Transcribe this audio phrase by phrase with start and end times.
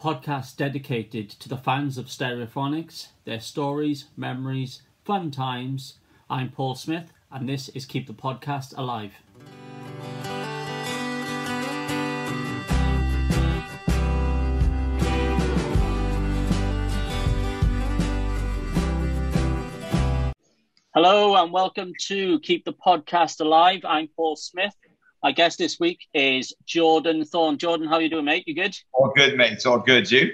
[0.00, 5.98] podcast dedicated to the fans of Stereophonics, their stories, memories, fun times.
[6.30, 9.12] I'm Paul Smith, and this is Keep the Podcast Alive.
[20.94, 23.80] Hello, and welcome to Keep the Podcast Alive.
[23.84, 24.74] I'm Paul Smith.
[25.22, 27.58] My guest this week is Jordan Thorne.
[27.58, 28.44] Jordan, how you doing, mate?
[28.46, 28.74] You good?
[28.92, 29.52] All good, mate.
[29.52, 30.10] It's all good.
[30.10, 30.32] You?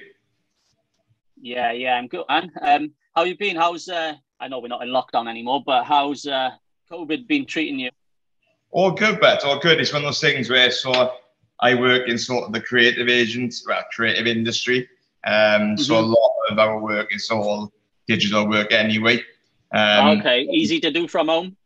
[1.41, 2.53] Yeah, yeah, I'm good, man.
[2.63, 3.57] Um, how you been?
[3.57, 6.51] How's uh, I know we're not in lockdown anymore, but how's uh,
[6.91, 7.91] COVID been treating you?
[8.71, 9.43] All good, bet.
[9.45, 9.81] All good.
[9.81, 11.15] It's one of those things where so
[11.59, 14.89] I work in sort of the creative agents, well, creative industry.
[15.27, 15.77] Um, mm-hmm.
[15.79, 17.73] so a lot of our work is all
[18.07, 19.21] digital work anyway.
[19.73, 21.57] Um, okay, easy to do from home.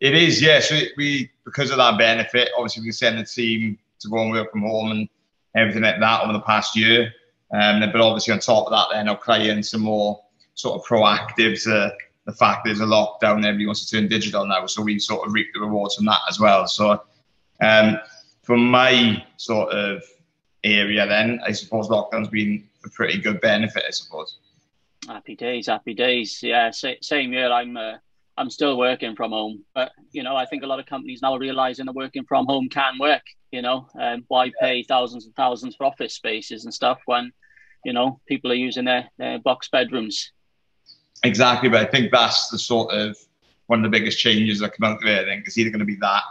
[0.00, 0.70] It is, yes.
[0.70, 0.80] Yeah.
[0.80, 4.52] So we because of that benefit, obviously we send the team to go and work
[4.52, 5.08] from home and
[5.56, 7.12] everything like that over the past year.
[7.52, 10.22] Um, but obviously on top of that, then our clients are more
[10.54, 11.92] sort of proactive to
[12.26, 14.66] the fact there's a lockdown, everybody wants to turn digital now.
[14.66, 16.66] So we sort of reap the rewards from that as well.
[16.66, 17.02] So
[17.62, 17.98] um,
[18.42, 20.02] from my sort of
[20.62, 24.38] area, then I suppose lockdown's been a pretty good benefit, I suppose.
[25.06, 26.42] Happy days, happy days.
[26.42, 27.50] Yeah, same here.
[27.50, 27.94] I'm uh,
[28.38, 31.34] I'm still working from home, but you know, I think a lot of companies now
[31.34, 33.22] are realizing that working from home can work.
[33.50, 37.32] You know, um, why pay thousands and thousands for office spaces and stuff when,
[37.84, 40.32] you know, people are using their, their box bedrooms.
[41.24, 43.16] Exactly, but I think that's the sort of
[43.66, 45.22] one of the biggest changes that come out of it.
[45.22, 46.22] I think it's either going to be that,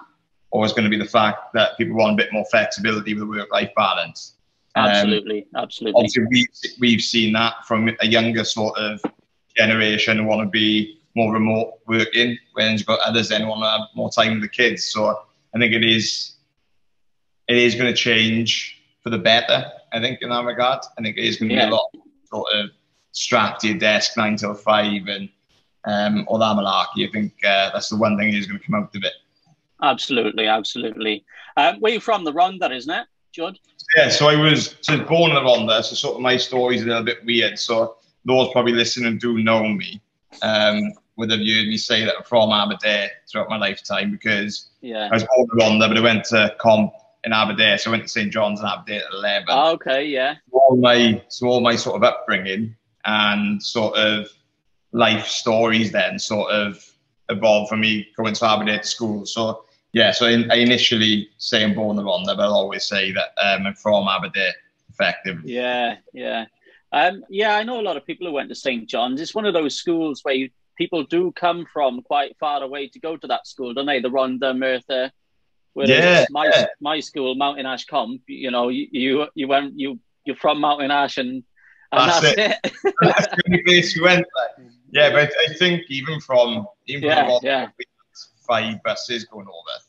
[0.52, 3.24] or it's going to be the fact that people want a bit more flexibility with
[3.24, 4.36] the work-life balance.
[4.76, 6.00] Absolutely, um, absolutely.
[6.00, 9.02] Obviously, we've, we've seen that from a younger sort of
[9.58, 13.82] generation want to be more remote working, whereas you've got others then want to have
[13.96, 14.86] more time with the kids.
[14.86, 15.20] So
[15.54, 16.36] I think it is
[17.48, 19.66] it is going to change for the better.
[19.92, 21.66] I think in that regard, I think it is going to yeah.
[21.66, 21.90] be a lot
[22.26, 22.70] sort of
[23.14, 25.30] strapped to your desk nine till five and
[25.86, 27.08] um, all that malarkey.
[27.08, 29.14] I think uh, that's the one thing that is going to come out of it.
[29.82, 31.26] Absolutely, absolutely.
[31.56, 32.24] Um, where you from?
[32.24, 33.58] The Rhondda, isn't it, Judd?
[33.96, 36.86] Yeah, so I was so born in the Rhondda, so sort of my story's a
[36.86, 37.58] little bit weird.
[37.58, 37.96] So
[38.26, 40.02] those probably listening do know me.
[40.42, 45.10] Um, would have heard me say that I'm from Aberdare throughout my lifetime because yeah.
[45.12, 48.04] I was born in Rhondda, but I went to comp in Aberdare, so I went
[48.04, 49.48] to St John's in Aberdare at 11.
[49.50, 50.36] Oh, okay, yeah.
[50.52, 54.30] So all my, so all my sort of upbringing and sort of
[54.92, 56.84] life stories then sort of
[57.30, 59.26] evolved for me going to Aberdare to school.
[59.26, 63.30] So yeah, so I, initially say I'm born in Rhondda, but I'll always say that
[63.42, 64.54] um, I'm from Aberdare
[64.90, 65.54] effectively.
[65.54, 66.46] Yeah, yeah.
[66.92, 68.88] Um, yeah, I know a lot of people who went to St.
[68.88, 69.20] John's.
[69.20, 73.00] It's one of those schools where you people do come from quite far away to
[73.00, 74.00] go to that school, don't they?
[74.00, 75.12] The Rhondda, Merthyr.
[75.74, 76.66] Whereas yeah, my yeah.
[76.82, 80.92] my school, Mountain Ash Comp, you know, you you, you went you you're from Mountain
[80.92, 81.44] Ash and,
[81.92, 82.58] and that's, that's, it.
[82.64, 82.96] it.
[83.02, 84.26] that's the only place you went.
[84.36, 84.68] Like.
[84.92, 87.68] Yeah, but I think even from even yeah, from yeah.
[88.48, 89.84] five buses going over.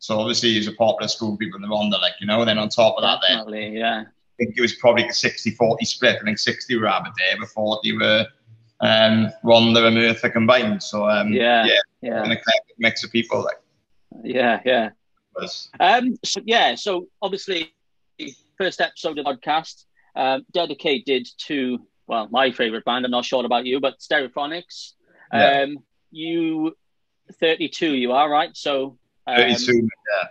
[0.00, 2.40] So obviously it's a popular school, people in the Rhondda, like you know.
[2.40, 4.00] And then on top of that, Definitely, then yeah.
[4.00, 6.16] I think it was probably a 60-40 split.
[6.20, 8.26] I think 60 were Aberdare, but 40 were
[8.80, 9.32] um,
[9.84, 10.82] and Merthyr combined.
[10.82, 12.22] So um, yeah, yeah, yeah.
[12.22, 12.38] And a
[12.78, 13.60] mix of people like.
[14.24, 14.90] Yeah, yeah.
[15.78, 17.72] Um, so yeah, so obviously,
[18.58, 19.84] first episode of the podcast
[20.16, 23.04] um, dedicated to well, my favorite band.
[23.04, 24.94] I'm not sure about you, but Stereophonics.
[25.32, 25.62] Yeah.
[25.62, 25.78] Um,
[26.10, 26.76] you
[27.38, 28.50] 32, you are right.
[28.56, 30.28] So um, 32, yeah.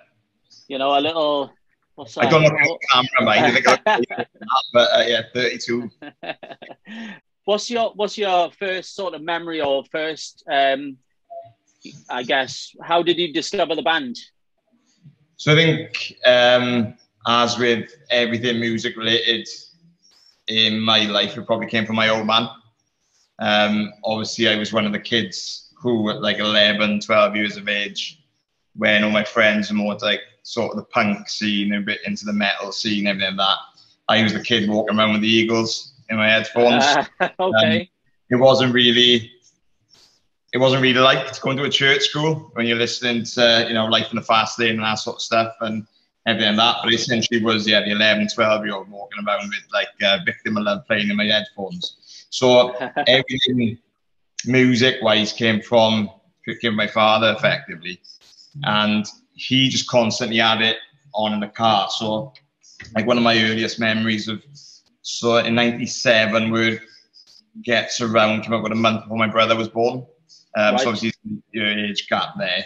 [0.67, 1.53] You know, a little.
[1.95, 2.25] What's that?
[2.25, 3.63] I don't know camera, mate.
[4.73, 5.89] but uh, yeah, 32.
[7.49, 10.97] What's your what's your first sort of memory or first um,
[12.07, 14.17] I guess how did you discover the band?
[15.37, 16.93] So I think um,
[17.25, 19.47] as with everything music related
[20.47, 22.49] in my life, it probably came from my old man.
[23.39, 27.67] Um, obviously, I was one of the kids who, at like 11, 12 years of
[27.67, 28.21] age,
[28.75, 32.25] when all my friends were more like sort of the punk scene, a bit into
[32.25, 33.57] the metal scene, everything like that.
[34.07, 36.83] I was the kid walking around with the Eagles in my headphones.
[37.19, 37.81] Uh, okay.
[37.81, 37.87] Um,
[38.29, 39.31] it wasn't really
[40.51, 43.85] it wasn't really like going to a church school when you're listening to you know
[43.85, 45.85] life in the fast lane and that sort of stuff and
[46.27, 49.65] everything like that but essentially was yeah the 11 12 year old walking around with
[49.73, 52.69] like uh, victim of love playing in my headphones so
[53.07, 53.77] everything
[54.45, 56.09] music wise came from
[56.61, 58.01] came my father effectively
[58.63, 60.77] and he just constantly had it
[61.13, 62.33] on in the car so
[62.95, 64.41] like one of my earliest memories of
[65.09, 66.81] so in '97, Word
[67.63, 70.05] gets around, came up with a month before my brother was born.
[70.55, 70.79] Um, right.
[70.79, 71.13] So obviously,
[71.51, 72.63] your age gap there.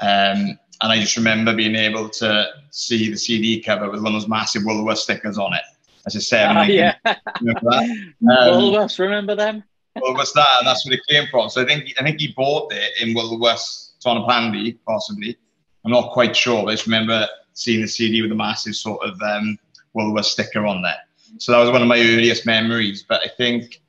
[0.00, 4.20] Um, and I just remember being able to see the CD cover with one of
[4.20, 5.62] those massive Woolworth stickers on it.
[6.06, 6.56] as a seven.
[6.56, 6.94] Uh, yeah.
[7.40, 8.12] Remember that?
[8.22, 9.64] Um, Woolworths, remember them?
[9.96, 11.48] Woolworths, that, and that's where it came from.
[11.48, 15.36] So I think I think he bought it in Woolworths Tonypandy, possibly.
[15.84, 19.02] I'm not quite sure, but I just remember seeing the CD with a massive sort
[19.02, 19.58] of um,
[19.96, 20.98] Woolworths sticker on there.
[21.36, 23.04] So that was one of my earliest memories.
[23.06, 23.82] But I think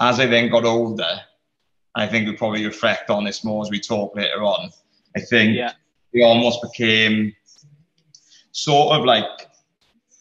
[0.00, 1.20] as I then got older,
[1.94, 4.70] I think we probably reflect on this more as we talk later on.
[5.16, 5.72] I think yeah.
[6.12, 7.34] it almost became
[8.52, 9.48] sort of like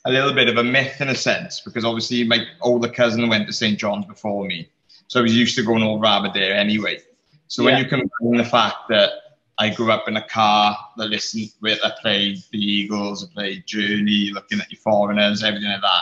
[0.05, 3.47] a little bit of a myth in a sense, because obviously my older cousin went
[3.47, 3.79] to St.
[3.79, 4.69] John's before me.
[5.07, 6.99] So I was used to going over there anyway.
[7.47, 9.11] So when you combine the fact that
[9.57, 13.65] I grew up in a car that listened with, I played the Eagles, I played
[13.65, 16.01] Journey, looking at your foreigners, everything like that.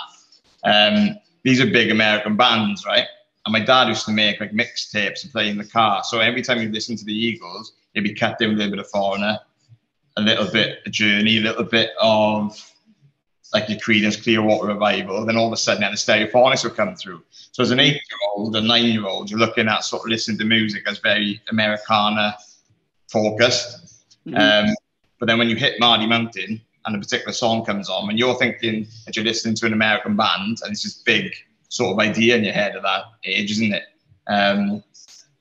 [0.63, 3.05] Um, these are big American bands, right?
[3.45, 6.03] And my dad used to make like mixtapes and play in the car.
[6.03, 8.75] So every time you listen to the Eagles, it'd be cut in with a little
[8.77, 9.39] bit of foreigner,
[10.17, 12.59] a little bit of Journey, a little bit of
[13.53, 15.25] like your Creedence Clearwater Revival.
[15.25, 17.23] Then all of a sudden, then the Stereophonics will come through.
[17.53, 20.99] So as an eight-year-old, a nine-year-old, you're looking at sort of listening to music as
[20.99, 22.35] very Americana
[23.09, 24.03] focused.
[24.27, 24.35] Mm-hmm.
[24.69, 24.75] Um,
[25.17, 28.35] but then when you hit Mardy Mountain and a particular song comes on, and you're
[28.35, 31.31] thinking that you're listening to an American band, and it's this big
[31.69, 33.83] sort of idea in your head at that age, isn't it?
[34.27, 34.83] Um,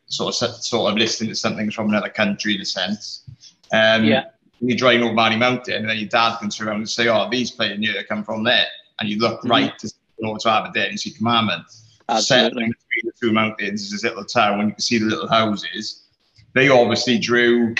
[0.08, 3.24] sort of sort of listening to something from another country in a sense.
[3.72, 4.24] Um, yeah.
[4.60, 7.82] You're driving over Mountain, and then your dad comes around and say, "Oh, these playing
[7.82, 8.66] here come from there,"
[9.00, 9.50] and you look mm-hmm.
[9.50, 9.92] right to
[10.24, 11.62] over to Aberdare and see Cwmaman.
[12.08, 12.64] Absolutely.
[12.64, 16.06] between the two mountains is this little town, and you can see the little houses
[16.56, 17.74] they obviously drew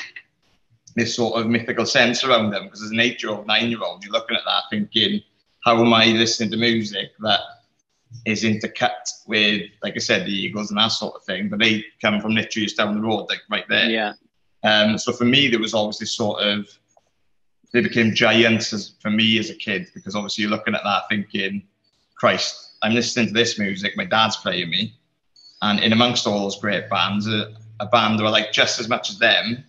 [0.96, 4.42] this sort of mythical sense around them because as an eight-year-old, nine-year-old, you're looking at
[4.46, 5.20] that thinking,
[5.64, 7.40] how am I listening to music that
[8.24, 11.84] is intercut with, like I said, the Eagles and that sort of thing, but they
[12.00, 13.90] come from literally just down the road, like right there.
[13.90, 14.12] Yeah.
[14.64, 16.66] Um, so for me, there was always this sort of,
[17.72, 21.02] they became giants as, for me as a kid because obviously you're looking at that
[21.10, 21.62] thinking,
[22.14, 24.94] Christ, I'm listening to this music, my dad's playing me,
[25.60, 28.88] and in amongst all those great bands, uh, a band who are like just as
[28.88, 29.64] much as them,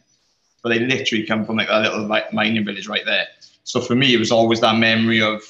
[0.61, 3.27] but they literally come from like a little like mining village right there.
[3.63, 5.41] So for me, it was always that memory of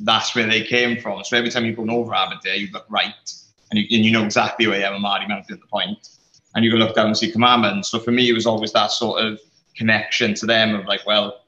[0.00, 1.22] that's where they came from.
[1.24, 3.32] So every time you go over Aberdare, you look right,
[3.70, 6.08] and you, and you know exactly where Emma Mardy Mountain at the point,
[6.54, 7.84] and you can look down and see Cwmaman.
[7.84, 9.40] So for me, it was always that sort of
[9.76, 11.40] connection to them of like, well,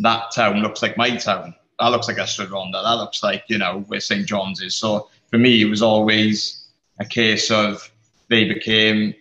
[0.00, 1.54] that town looks like my town.
[1.78, 2.82] That looks like Ystrad Rhondda.
[2.82, 4.76] That looks like you know where St John's is.
[4.76, 6.66] So for me, it was always
[6.98, 7.90] a case of
[8.28, 9.14] they became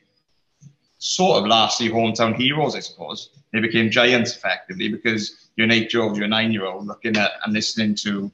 [0.99, 3.31] sort of lastly hometown heroes, I suppose.
[3.51, 6.85] They became giants effectively because you're an eight year old, you're a nine year old
[6.85, 8.31] looking at and listening to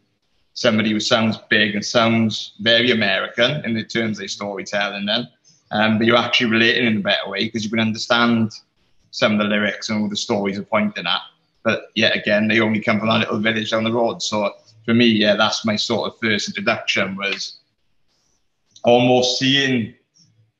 [0.53, 5.27] somebody who sounds big and sounds very American in the terms of storytelling then.
[5.71, 8.51] Um, but you're actually relating in a better way because you can understand
[9.11, 11.21] some of the lyrics and all the stories are pointing at.
[11.63, 14.21] But yet again, they only come from that little village down the road.
[14.21, 14.53] So
[14.85, 17.57] for me, yeah, that's my sort of first introduction was
[18.83, 19.95] almost seeing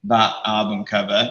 [0.06, 1.30] that album cover,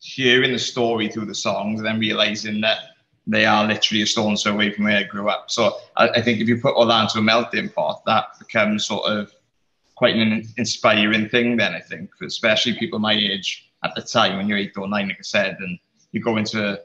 [0.00, 2.78] hearing the story through the songs, and then realizing that
[3.26, 5.50] they are literally a stone's throw away from where I grew up.
[5.50, 8.86] So I, I, think if you put all that into a melting pot, that becomes
[8.86, 9.32] sort of
[9.94, 11.56] quite an inspiring thing.
[11.56, 15.08] Then I think, especially people my age at the time, when you're eight or nine,
[15.08, 15.78] like I said, and
[16.12, 16.78] you go into a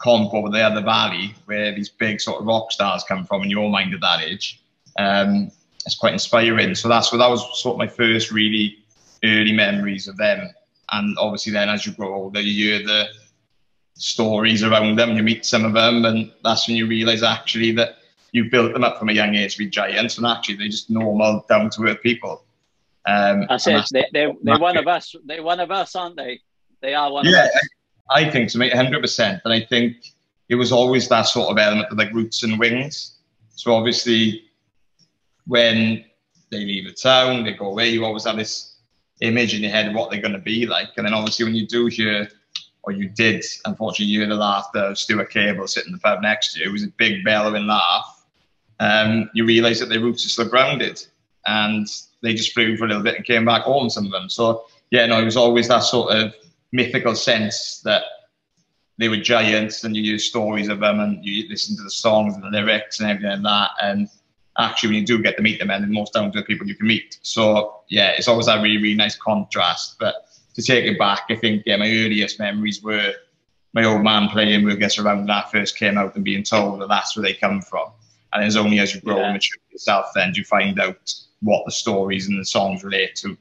[0.00, 3.50] comp over the other valley where these big sort of rock stars come from, in
[3.50, 4.62] your mind at that age.
[4.98, 5.50] Um,
[5.86, 6.74] it's quite inspiring.
[6.74, 8.78] So that's what that was sort of my first really
[9.24, 10.50] early memories of them.
[10.92, 13.08] And obviously, then as you grow older, you hear the
[13.94, 17.96] stories around them, you meet some of them, and that's when you realize actually that
[18.32, 20.90] you built them up from a young age to be giants, and actually they're just
[20.90, 22.44] normal, down to earth people.
[23.06, 23.84] Um, that's it.
[23.92, 25.14] They, they're, they're one of us.
[25.24, 26.40] They're one of us, aren't they?
[26.80, 27.68] They are one yeah, of us.
[28.10, 29.40] I think so, mate, 100%.
[29.44, 30.12] And I think
[30.48, 33.18] it was always that sort of element of like roots and wings.
[33.54, 34.44] So obviously,
[35.46, 36.04] when
[36.50, 38.69] they leave a town, they go away, you always have this
[39.20, 40.88] image in your head of what they're going to be like.
[40.96, 42.28] And then obviously when you do hear,
[42.82, 46.54] or you did, unfortunately, hear the laughter of Stuart Cable sitting in the pub next
[46.54, 48.24] to you, it was a big bellowing laugh.
[48.80, 51.04] Um, you realise that their roots are still grounded,
[51.46, 51.86] and
[52.22, 53.90] they just flew for a little bit and came back home.
[53.90, 54.30] Some of them.
[54.30, 56.34] So yeah, no, it was always that sort of
[56.72, 58.04] mythical sense that
[58.96, 62.34] they were giants, and you use stories of them, and you listen to the songs
[62.34, 64.08] and the lyrics and everything like that, and
[64.58, 66.66] actually when you do get to meet them and the most down to the people
[66.66, 67.18] you can meet.
[67.22, 69.96] So yeah, it's always that really, really nice contrast.
[69.98, 70.14] But
[70.54, 73.14] to take it back, I think yeah, my earliest memories were
[73.72, 76.80] my old man playing with us around when I first came out and being told
[76.80, 77.90] that that's where they come from.
[78.32, 79.24] And it's only as you grow yeah.
[79.24, 83.16] and mature yourself then do you find out what the stories and the songs relate
[83.16, 83.36] to.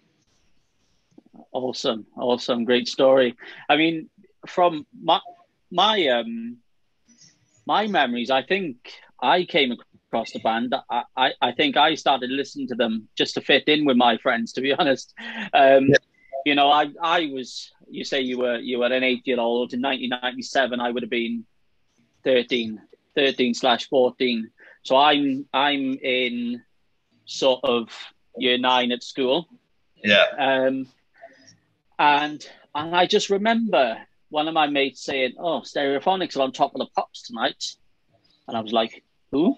[1.52, 3.36] Awesome, awesome, great story.
[3.70, 4.10] I mean,
[4.48, 5.20] from my
[5.72, 6.58] my um
[7.66, 10.76] my memories, I think I came across the band.
[10.90, 14.18] I, I, I, think I started listening to them just to fit in with my
[14.18, 15.14] friends, to be honest.
[15.54, 15.96] Um, yeah.
[16.46, 19.74] You know, I, I was, you say you were, you were an eight year old
[19.74, 21.46] in 1997, I would have been
[22.24, 22.80] 13,
[23.16, 24.50] 13 slash 14.
[24.84, 26.64] So I'm, I'm in
[27.26, 27.90] sort of
[28.38, 29.48] year nine at school.
[30.04, 30.26] Yeah.
[30.38, 30.88] Um,
[31.98, 33.98] and, and I just remember
[34.30, 37.76] one of my mates saying, "Oh, Stereophonics are on top of the pops tonight,"
[38.48, 39.58] and I was like, "Who?"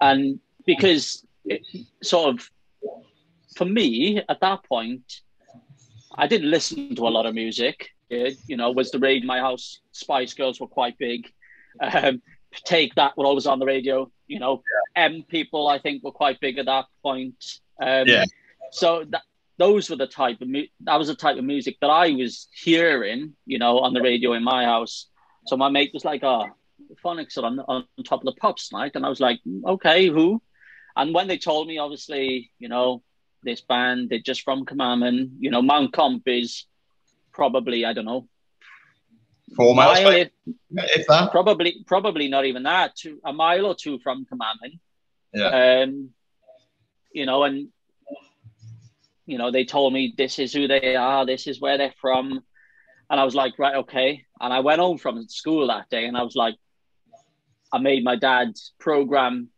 [0.00, 1.62] And because it
[2.02, 2.50] sort of,
[3.56, 5.20] for me at that point,
[6.14, 7.90] I didn't listen to a lot of music.
[8.10, 9.80] It, you know, was the raid in my house?
[9.92, 11.32] Spice Girls were quite big.
[11.80, 12.20] Um,
[12.64, 14.10] Take That were always on the radio.
[14.26, 14.62] You know,
[14.96, 15.04] yeah.
[15.04, 17.60] M people I think were quite big at that point.
[17.80, 18.24] Um, yeah.
[18.72, 19.22] So that
[19.58, 22.48] those were the type of mu- that was the type of music that I was
[22.54, 25.06] hearing, you know, on the radio in my house.
[25.46, 26.50] So my mate was like, "Oh,
[27.04, 30.42] Phonics are on, on top of the pops tonight," and I was like, "Okay, who?"
[30.96, 33.02] And when they told me, obviously, you know,
[33.42, 36.66] this band they're just from Cwmaman, you know, Mount Comp is
[37.32, 38.28] probably I don't know
[39.56, 40.30] four miles, mile, if,
[40.72, 44.78] if, that probably probably not even that, two, a mile or two from Cwmaman.
[45.32, 45.82] Yeah.
[45.82, 46.10] Um,
[47.12, 47.68] you know, and
[49.26, 52.42] you know, they told me this is who they are, this is where they're from.
[53.10, 54.24] And I was like, right, okay.
[54.40, 56.56] And I went home from school that day and I was like,
[57.72, 59.48] I made my dad program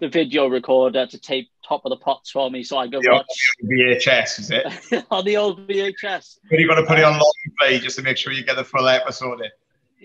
[0.00, 3.26] the video recorder to tape top of the pops for me so I could watch
[3.64, 5.04] VHS, is it?
[5.10, 6.38] on the old VHS.
[6.48, 8.56] But you got to put it on long play just to make sure you get
[8.56, 9.50] the full episode in.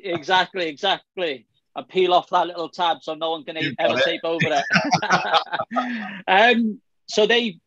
[0.03, 1.47] Exactly, exactly.
[1.75, 6.23] I peel off that little tab so no one can ever tape over it.
[6.27, 7.59] um, so they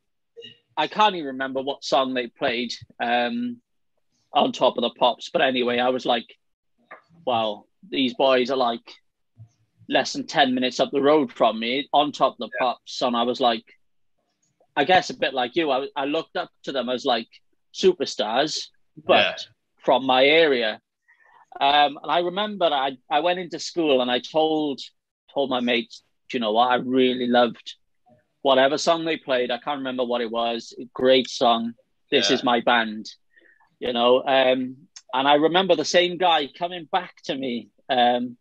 [0.79, 3.61] I can't even remember what song they played um,
[4.33, 5.29] on top of the pops.
[5.29, 6.27] But anyway, I was like,
[7.27, 8.95] wow, these boys are like
[9.89, 12.67] less than 10 minutes up the road from me on top of the yeah.
[12.67, 13.03] pops.
[13.03, 13.65] And I was like,
[14.77, 17.29] I guess a bit like you, I, I looked up to them as like
[17.75, 18.69] superstars,
[19.05, 19.37] but yeah.
[19.85, 20.81] from my area.
[21.61, 24.81] Um, and I remember I, I went into school and I told
[25.33, 26.03] told my mates,
[26.33, 27.75] you know what, I really loved
[28.43, 29.51] whatever song they played.
[29.51, 30.75] I can't remember what it was.
[30.95, 31.75] Great song.
[32.11, 32.37] This yeah.
[32.37, 33.11] is my band.
[33.81, 34.77] You know, um,
[35.13, 38.37] and I remember the same guy coming back to me um,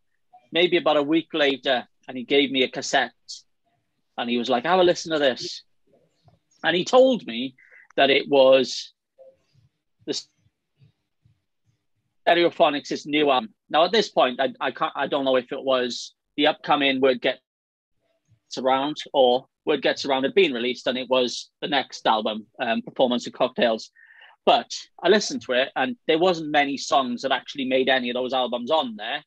[0.51, 3.13] maybe about a week later, and he gave me a cassette,
[4.17, 5.63] and he was like, "Have a listen to this,"
[6.63, 7.55] and he told me
[7.95, 8.93] that it was
[10.05, 10.21] the
[12.27, 13.53] Stereophonics' new album.
[13.69, 17.01] Now, at this point, I, I can't, I don't know if it was the upcoming
[17.01, 17.39] Word Gets
[18.57, 22.81] Around or word gets around had been released, and it was the next album, um,
[22.81, 23.91] Performance and Cocktails.
[24.45, 24.71] But
[25.03, 28.33] I listened to it, and there wasn't many songs that actually made any of those
[28.33, 29.23] albums on there.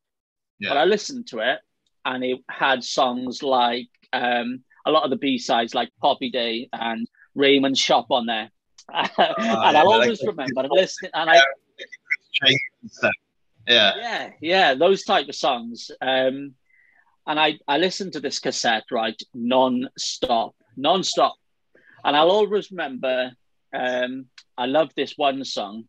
[0.60, 0.70] Yeah.
[0.70, 1.58] But I listened to it,
[2.04, 6.68] and it had songs like um, a lot of the B sides, like Poppy Day
[6.72, 8.50] and Raymond's Shop, on there.
[8.92, 11.40] Uh, and I'll always like remember listening, and I.
[13.68, 13.92] Yeah.
[13.96, 15.90] Yeah, yeah, those type of songs.
[16.00, 16.54] Um,
[17.26, 21.36] and I, I listened to this cassette right non-stop non-stop
[22.04, 23.30] and i'll always remember
[23.74, 24.26] um,
[24.58, 25.84] i love this one song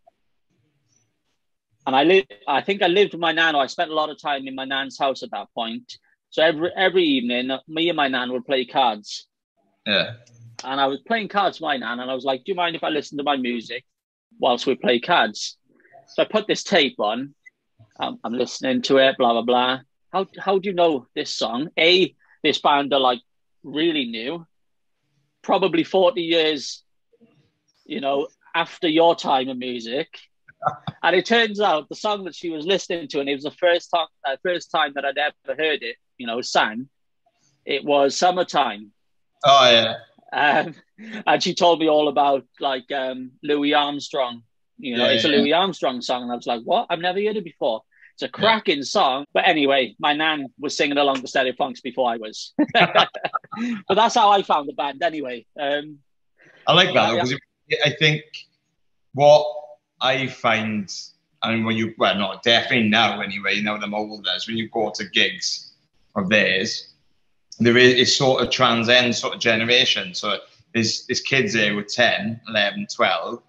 [1.86, 4.22] and i live i think i lived with my nan i spent a lot of
[4.22, 5.98] time in my nan's house at that point.
[6.30, 9.28] So every every evening me and my nan would play cards.
[9.86, 10.14] Yeah.
[10.64, 12.76] And i was playing cards with my nan and i was like do you mind
[12.76, 13.84] if i listen to my music
[14.40, 15.58] whilst we play cards?
[16.08, 17.34] So i put this tape on.
[18.00, 19.80] I'm, I'm listening to it blah blah blah.
[20.12, 21.70] How how do you know this song?
[21.78, 23.22] A, this band are like
[23.64, 24.46] really new,
[25.42, 26.84] probably forty years,
[27.86, 30.10] you know, after your time of music.
[31.04, 33.52] and it turns out the song that she was listening to, and it was the
[33.52, 36.90] first time, uh, first time that I'd ever heard it, you know, sang.
[37.66, 38.92] It was "Summertime."
[39.44, 39.96] Oh yeah.
[40.34, 40.76] Um,
[41.28, 44.44] and she told me all about like um, Louis Armstrong.
[44.78, 45.32] You know, yeah, it's yeah.
[45.32, 46.88] a Louis Armstrong song, and I was like, "What?
[46.90, 47.82] I've never heard it before."
[48.14, 48.84] It's a cracking yeah.
[48.84, 49.26] song.
[49.34, 52.54] But anyway, my nan was singing along to Stereophonics before I was.
[52.74, 53.10] but
[53.90, 55.46] that's how I found the band anyway.
[55.60, 56.00] Um,
[56.68, 57.36] I like that because.
[57.86, 58.24] I think
[59.14, 59.46] what
[60.02, 60.92] I find,
[61.42, 64.70] I mean, when you, well, not definitely now anyway, now I'm older, is when you
[64.70, 65.74] go to gigs
[66.16, 66.94] of theirs,
[67.60, 70.14] there is it sort of transcends sort of generation.
[70.14, 70.40] So
[70.74, 73.42] there's, there's kids there with 10, 11, 12,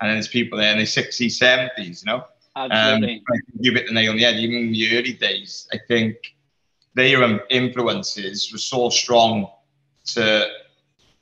[0.00, 2.24] and then there's people there in their 60s, 70s, you know?
[2.56, 3.22] Absolutely.
[3.30, 4.36] Um, give it the nail on the head.
[4.36, 6.34] Even in the early days, I think
[6.94, 9.48] their um, influences were so strong
[10.06, 10.48] to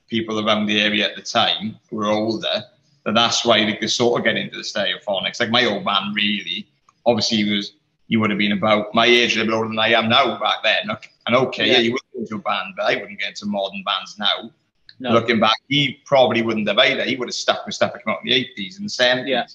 [0.09, 2.63] people around the area at the time who were older
[3.07, 5.39] that that's why they could sort of get into the stereophonics.
[5.39, 6.67] Like my old man, really,
[7.05, 7.71] obviously he was
[8.09, 10.57] he would have been about my age, a little older than I am now back
[10.61, 10.89] then.
[11.25, 13.45] And okay, yeah, yeah you would get into a band, but I wouldn't get into
[13.45, 14.51] modern bands now.
[14.99, 15.11] No.
[15.11, 17.03] Looking back, he probably wouldn't have either.
[17.03, 19.27] He would have stuck with stuff that came out in the 80s and the 70s.
[19.27, 19.45] Yeah.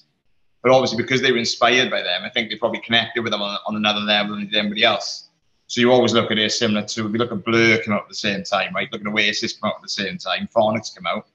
[0.63, 3.41] But obviously, because they were inspired by them, I think they probably connected with them
[3.41, 5.29] on, on another level than anybody else.
[5.67, 8.03] So you always look at it similar to, if you look at Blur come out
[8.03, 8.91] at the same time, right?
[8.91, 11.27] Look at Oasis come out at the same time, Phonics come out.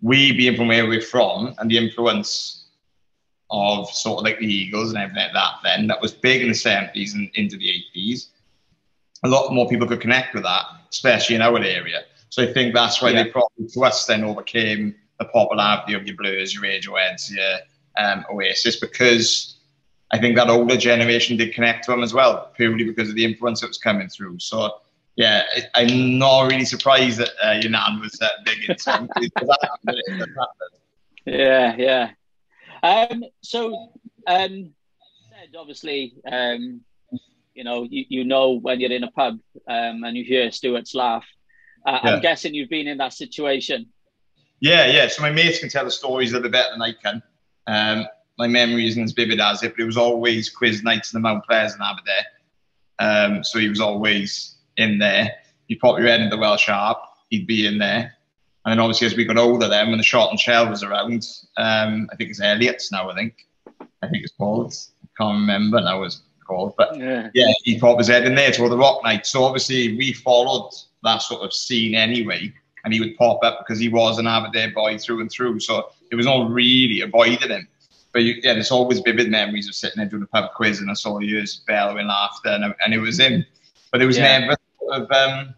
[0.00, 2.66] We, being from where we're from, and the influence
[3.50, 6.48] of sort of like the Eagles and everything like that then, that was big in
[6.48, 8.26] the 70s and into the 80s.
[9.24, 12.02] A lot more people could connect with that, especially in our area.
[12.30, 13.24] So I think that's why yeah.
[13.24, 17.58] they probably, to us, then overcame the popularity of your Blurs, your Radioheads, your
[17.98, 19.56] um, Oasis, because
[20.12, 23.24] I think that older generation did connect to them as well, purely because of the
[23.24, 24.38] influence that was coming through.
[24.38, 24.80] So,
[25.18, 25.42] yeah,
[25.74, 29.08] I'm not really surprised that uh, your nan was that big into
[31.26, 32.10] Yeah, yeah.
[32.84, 33.90] Um, so,
[34.28, 34.70] um,
[35.48, 36.82] said obviously, um,
[37.52, 40.94] you know, you, you know when you're in a pub um, and you hear Stuart's
[40.94, 41.26] laugh.
[41.84, 42.10] Uh, yeah.
[42.10, 43.88] I'm guessing you've been in that situation.
[44.60, 45.08] Yeah, yeah.
[45.08, 47.22] So my mates can tell the stories a little bit better than I can.
[47.66, 48.06] Um,
[48.38, 51.28] my memory isn't as vivid as it, but it was always quiz nights in the
[51.28, 52.24] Mount Players in Aberdare.
[53.00, 55.32] Um, so he was always in there.
[55.66, 58.14] He'd pop your head in the Welsh Harp, he'd be in there.
[58.64, 61.26] And then obviously as we got older then, when the short and shell was around,
[61.56, 63.46] um, I think it's Elliot's now, I think.
[64.02, 64.74] I think it's called.
[65.02, 66.74] I can't remember now was called.
[66.76, 69.30] But yeah, yeah he pop his head in there to all the rock nights.
[69.30, 72.52] So obviously we followed that sort of scene anyway.
[72.84, 75.60] And he would pop up because he was an Aberdare boy through and through.
[75.60, 77.68] So it was not really avoiding him.
[78.12, 80.90] But you, yeah, there's always vivid memories of sitting there doing a pub quiz and
[80.90, 83.44] I saw you bellowing laughter and, and it was him.
[83.92, 84.40] But it was yeah.
[84.40, 84.56] never
[84.88, 85.54] sort of, um,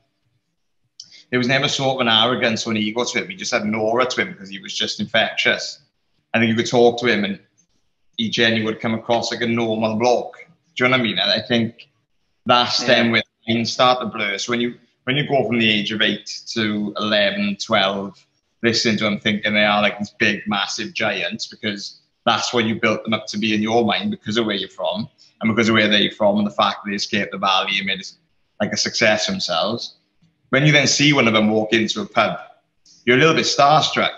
[1.31, 3.29] there was never sort of an arrogance or an ego to him.
[3.29, 5.81] He just had an aura to him because he was just infectious.
[6.35, 7.41] And you could talk to him and
[8.17, 10.47] he genuinely would come across like a normal bloke.
[10.77, 11.19] Do you know what I mean?
[11.19, 11.89] And I think
[12.47, 12.87] that's yeah.
[12.87, 14.39] then where the start to blur.
[14.39, 18.27] So when you when you go from the age of eight to 11, 12,
[18.63, 22.79] listening to them thinking they are like these big, massive giants because that's what you
[22.79, 25.09] built them up to be in your mind because of where you're from
[25.41, 27.87] and because of where they're from and the fact that they escaped the valley and
[27.87, 28.01] made
[28.61, 29.97] like a success themselves.
[30.51, 32.39] When you then see one of them walk into a pub,
[33.05, 34.11] you're a little bit starstruck.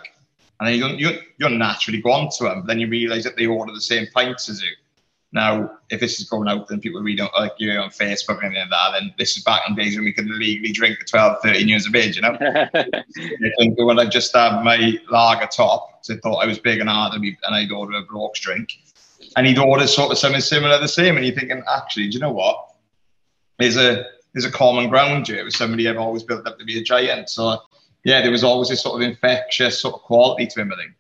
[0.59, 2.61] And then you don't, you're, you're naturally gone to them.
[2.61, 4.71] But then you realise that they order the same pints as you.
[5.35, 8.55] Now, if this is going out, then people read on, like you on Facebook and
[8.55, 11.69] that, then this is back in days when we could legally drink at 12, 13
[11.69, 12.37] years of age, you know?
[13.87, 17.15] When I just had my lager top, so I thought I was big and hard
[17.15, 18.79] and I'd order a Brooks drink.
[19.37, 21.17] And he'd order sort of something similar the same.
[21.17, 22.75] And you're thinking, actually, do you know what?
[23.59, 26.79] There's a there's a common ground here with somebody I've always built up to be
[26.79, 27.29] a giant.
[27.29, 27.59] So
[28.05, 30.95] yeah, there was always this sort of infectious sort of quality to him, I think.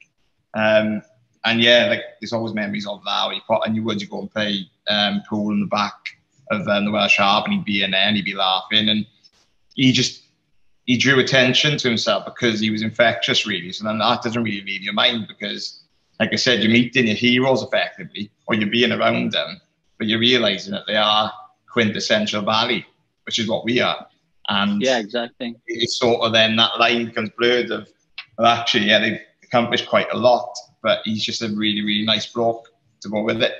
[0.54, 1.02] Um,
[1.44, 3.34] and yeah, like there's always memories of that.
[3.34, 5.94] You put, and you would you go and play um, pool in the back
[6.50, 9.06] of um, the Welsh Harp, and he'd be in there and he'd be laughing, and
[9.74, 10.22] he just
[10.86, 13.72] he drew attention to himself because he was infectious, really.
[13.72, 15.80] So then that doesn't really leave your mind because,
[16.20, 19.60] like I said, you're meeting your heroes effectively, or you're being around them,
[19.98, 21.32] but you're realizing that they are
[21.72, 22.86] quintessential Valley,
[23.24, 24.06] which is what we are.
[24.48, 25.56] And yeah, exactly.
[25.66, 27.88] It's sort of then that line becomes blurred of,
[28.38, 32.26] well, actually, yeah, they've accomplished quite a lot but he's just a really, really nice
[32.26, 32.68] bloke
[33.00, 33.52] to go with it.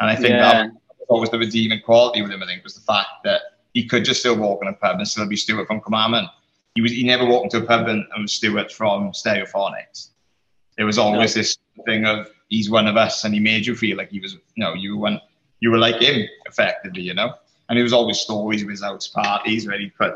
[0.00, 0.52] And I think yeah.
[0.52, 3.42] that was always the redeeming quality with him, I think, was the fact that
[3.74, 6.28] he could just still walk in a pub and still be Stuart from Cwmaman.
[6.74, 10.10] He was he never walked into a pub and, and was Stuart from Stereophonics.
[10.78, 11.42] It was always no.
[11.42, 14.34] this thing of he's one of us and he made you feel like he was
[14.34, 15.18] you know, you were
[15.60, 17.34] you were like him effectively, you know.
[17.72, 20.14] And it was always stories of his house parties where he put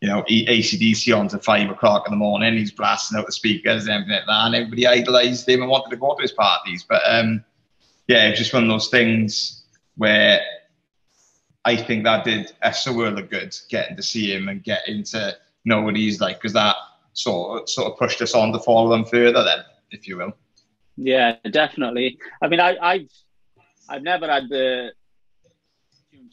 [0.00, 2.56] you know, ACDC on to five o'clock in the morning.
[2.56, 4.46] He's blasting out the speakers and everything like that.
[4.46, 6.82] And everybody idolised him and wanted to go to his parties.
[6.82, 7.44] But um,
[8.08, 9.62] yeah, it's just one of those things
[9.96, 10.40] where
[11.64, 15.04] I think that did us a world of good getting to see him and getting
[15.04, 16.74] to know what he's like because that
[17.12, 20.32] sort of, sort of pushed us on to follow him further then, if you will.
[20.96, 22.18] Yeah, definitely.
[22.42, 23.10] I mean, I, I've
[23.88, 24.92] I've never had the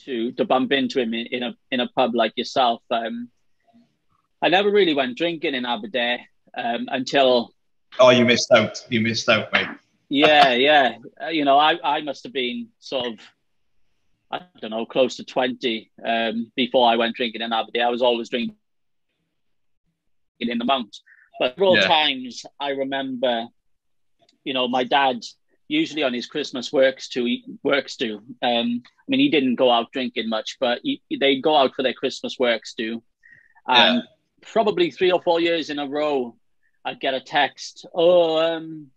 [0.05, 2.81] to to bump into him in, in a in a pub like yourself.
[2.89, 3.29] Um,
[4.41, 6.19] I never really went drinking in Aberdare
[6.57, 7.53] um, until.
[7.99, 8.83] Oh, you missed out.
[8.89, 9.67] You missed out, mate.
[10.09, 10.97] yeah, yeah.
[11.21, 13.19] Uh, you know, I, I must have been sort of,
[14.31, 17.85] I don't know, close to 20 um, before I went drinking in Aberdare.
[17.85, 18.55] I was always drinking
[20.39, 20.95] in the Mount.
[21.39, 21.87] But several yeah.
[21.87, 23.45] times I remember,
[24.43, 25.21] you know, my dad
[25.71, 28.17] usually on his Christmas works to works do.
[28.41, 31.83] Um, I mean, he didn't go out drinking much, but he, they'd go out for
[31.83, 33.01] their Christmas works do.
[33.67, 34.01] And yeah
[34.41, 36.35] probably three or four years in a row,
[36.83, 38.87] I'd get a text, oh, um,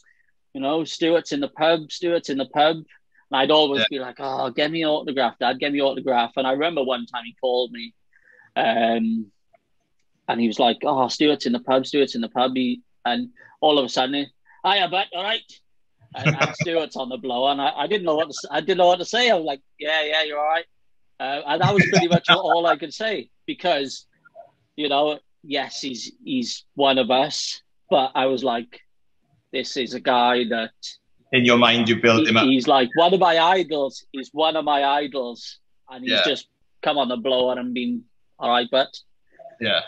[0.52, 2.76] you know, Stuart's in the pub, Stuart's in the pub.
[2.76, 3.87] And I'd always yeah.
[3.90, 7.24] be like, "Oh, get me autograph, Dad, get me autograph." And I remember one time
[7.24, 7.94] he called me,
[8.54, 9.26] um,
[10.28, 11.87] and he was like, "Oh, Stuart's in the pub.
[11.87, 14.26] Stuart's in the pub." He, and all of a sudden,
[14.64, 15.42] "Hiya, but all right."
[16.14, 18.79] And, and Stuart's on the blow, and I, I, didn't know what to, I didn't
[18.79, 19.31] know what to say.
[19.31, 20.64] I was like, "Yeah, yeah, you're all right,"
[21.18, 24.07] uh, and that was pretty much all I could say because,
[24.77, 28.81] you know, yes, he's he's one of us, but I was like,
[29.53, 30.72] this is a guy that
[31.33, 32.44] in your mind you built he, him up.
[32.44, 34.05] He's like one of my idols.
[34.12, 35.59] He's one of my idols,
[35.90, 36.24] and he's yeah.
[36.24, 36.48] just
[36.83, 38.05] come on the blow and been
[38.38, 38.88] all right, but
[39.61, 39.81] yeah,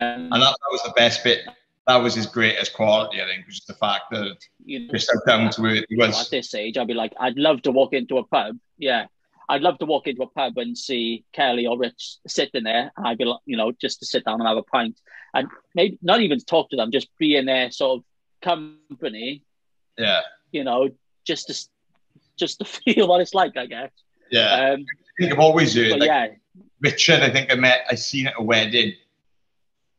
[0.00, 1.46] um, and that, that was the best bit.
[1.86, 5.10] That was his greatest quality, I think, was just the fact that you know, just
[5.26, 6.24] down to it was.
[6.24, 8.56] At this age, I'd be like, I'd love to walk into a pub.
[8.78, 9.06] Yeah,
[9.48, 13.06] I'd love to walk into a pub and see Kelly or Rich sitting there, and
[13.06, 14.98] I'd be like, you know, just to sit down and have a pint,
[15.34, 18.04] and maybe not even talk to them, just be in their sort of
[18.40, 19.42] company.
[19.98, 20.22] Yeah.
[20.52, 20.88] You know,
[21.24, 21.68] just to
[22.36, 23.90] just to feel what it's like, I guess.
[24.30, 24.70] Yeah.
[24.70, 25.98] Um, I think I've always heard.
[25.98, 26.28] Like, yeah.
[26.80, 28.92] Richard, I think I met, I seen at a wedding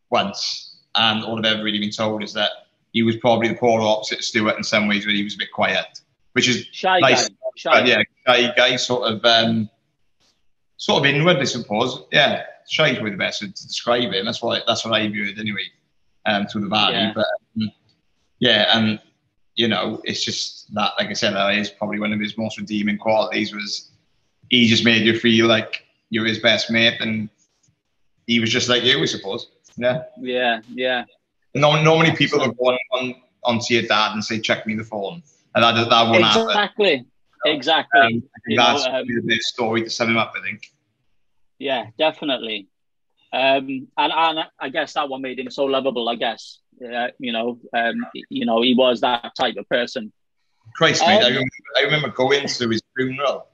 [0.09, 0.64] once,
[0.95, 2.49] and all I've ever really been told is that
[2.93, 5.37] he was probably the polar opposite of Stuart in some ways, where he was a
[5.37, 6.01] bit quiet,
[6.33, 7.29] which is shy nice.
[7.29, 7.35] guy.
[7.57, 7.85] Shy.
[7.85, 9.69] yeah, shy guy, sort of, um,
[10.77, 12.03] sort of inward, I suppose.
[12.11, 14.25] Yeah, shy is probably the best to describe him.
[14.25, 15.63] That's what that's what I viewed anyway,
[16.25, 16.95] um, to the valley.
[16.95, 17.13] Yeah.
[17.13, 17.25] But
[17.57, 17.71] um,
[18.39, 18.99] yeah, and
[19.55, 22.57] you know, it's just that, like I said, that is probably one of his most
[22.57, 23.53] redeeming qualities.
[23.53, 23.91] Was
[24.49, 27.29] he just made you feel like you're his best mate, and
[28.27, 29.49] he was just like you, I suppose.
[29.77, 30.03] Yeah.
[30.19, 31.05] Yeah, yeah.
[31.53, 34.75] No, not many people would go on, on onto your dad and say, "Check me
[34.75, 36.53] the phone," and that that won't exactly.
[36.53, 36.71] happen.
[36.85, 37.05] Exactly.
[37.45, 38.01] Exactly.
[38.01, 38.23] Um,
[38.57, 40.33] that's know, um, the best story to sum him up.
[40.35, 40.71] I think.
[41.59, 42.67] Yeah, definitely.
[43.31, 46.09] Um, and and I guess that one made him so lovable.
[46.09, 50.11] I guess uh, you know, um, you know, he was that type of person.
[50.75, 53.47] Christ, mate, I, um, remember, I remember going to his funeral.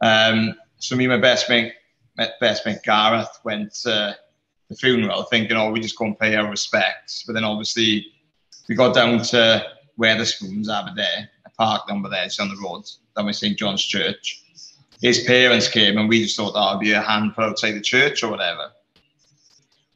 [0.00, 1.74] Um, so me and my best mate,
[2.16, 4.16] my best mate Gareth went to
[4.68, 8.06] the funeral, thinking, "Oh, we just go and pay our respects." But then obviously,
[8.68, 9.64] we got down to
[9.98, 12.84] Wetherspoons over there, a park number there, it's on the road,
[13.16, 14.44] down by St John's Church.
[15.00, 17.80] His parents came, and we just thought oh, that would be a handful outside the
[17.80, 18.70] church or whatever.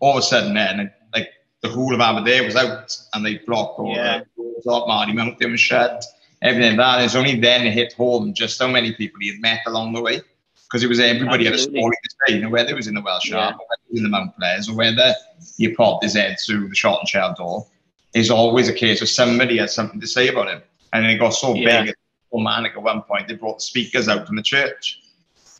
[0.00, 1.30] All of a sudden, then like
[1.60, 4.20] the whole of Aberdare was out and they blocked all yeah.
[4.36, 6.04] the doors up, Mardy Mountain was shut,
[6.40, 6.96] everything like that.
[6.96, 9.92] And it's only then it hit home just so many people he had met along
[9.92, 10.20] the way.
[10.64, 11.50] Because it was everybody Absolutely.
[11.50, 13.52] had a story to say, you know, whether it was in the Welsh yeah.
[13.92, 15.14] Or whether it was in the Mount Players, or whether
[15.56, 17.66] he popped his head through the shot and shell door,
[18.14, 20.62] is always a case of somebody had something to say about him.
[20.92, 21.84] And it got so yeah.
[21.84, 21.94] big,
[22.30, 25.00] so manic at one point, they brought the speakers out from the church.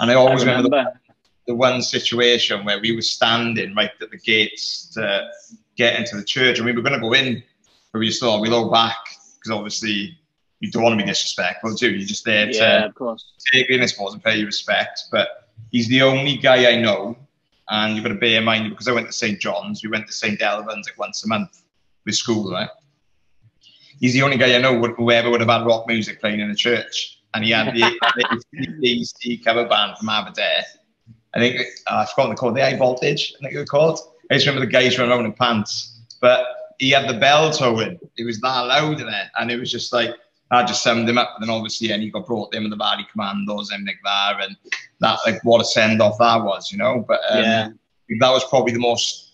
[0.01, 1.01] And I always I remember, remember
[1.47, 5.29] the, the one situation where we were standing right at the gates to
[5.77, 6.59] get into the church.
[6.59, 7.43] and we were going to go in,
[7.93, 8.97] but we just thought we'll go back
[9.39, 10.19] because obviously
[10.61, 11.99] you don't want to be disrespectful, do you?
[11.99, 13.33] You're just there yeah, to of course.
[13.53, 15.05] take in, I suppose, and pay your respect.
[15.11, 17.17] But he's the only guy I know,
[17.71, 19.41] and you've got to bear in mind because I went to St.
[19.41, 20.41] John's, we went to St.
[20.41, 21.63] Elvan's like once a month
[22.05, 22.69] with school, right?
[24.01, 26.49] He's the only guy I know who ever would have had rock music playing in
[26.49, 27.21] the church.
[27.35, 27.99] And he had the,
[29.23, 30.65] the cover band from Aberdare.
[31.35, 33.65] I think, uh, I forgot what they called, the High Voltage, I think they were
[33.65, 34.01] called.
[34.31, 36.45] I just remember the guys running around in pants, but
[36.79, 37.99] he had the bell towing.
[38.19, 40.15] It was that loud in it, and it was just like
[40.53, 41.35] I just summed him up.
[41.35, 44.43] And then obviously, and he got brought in with the Valley Commandos and like that,
[44.43, 44.57] and
[45.01, 47.05] that like what a send off that was, you know.
[47.07, 47.69] But um, yeah,
[48.21, 49.33] that was probably the most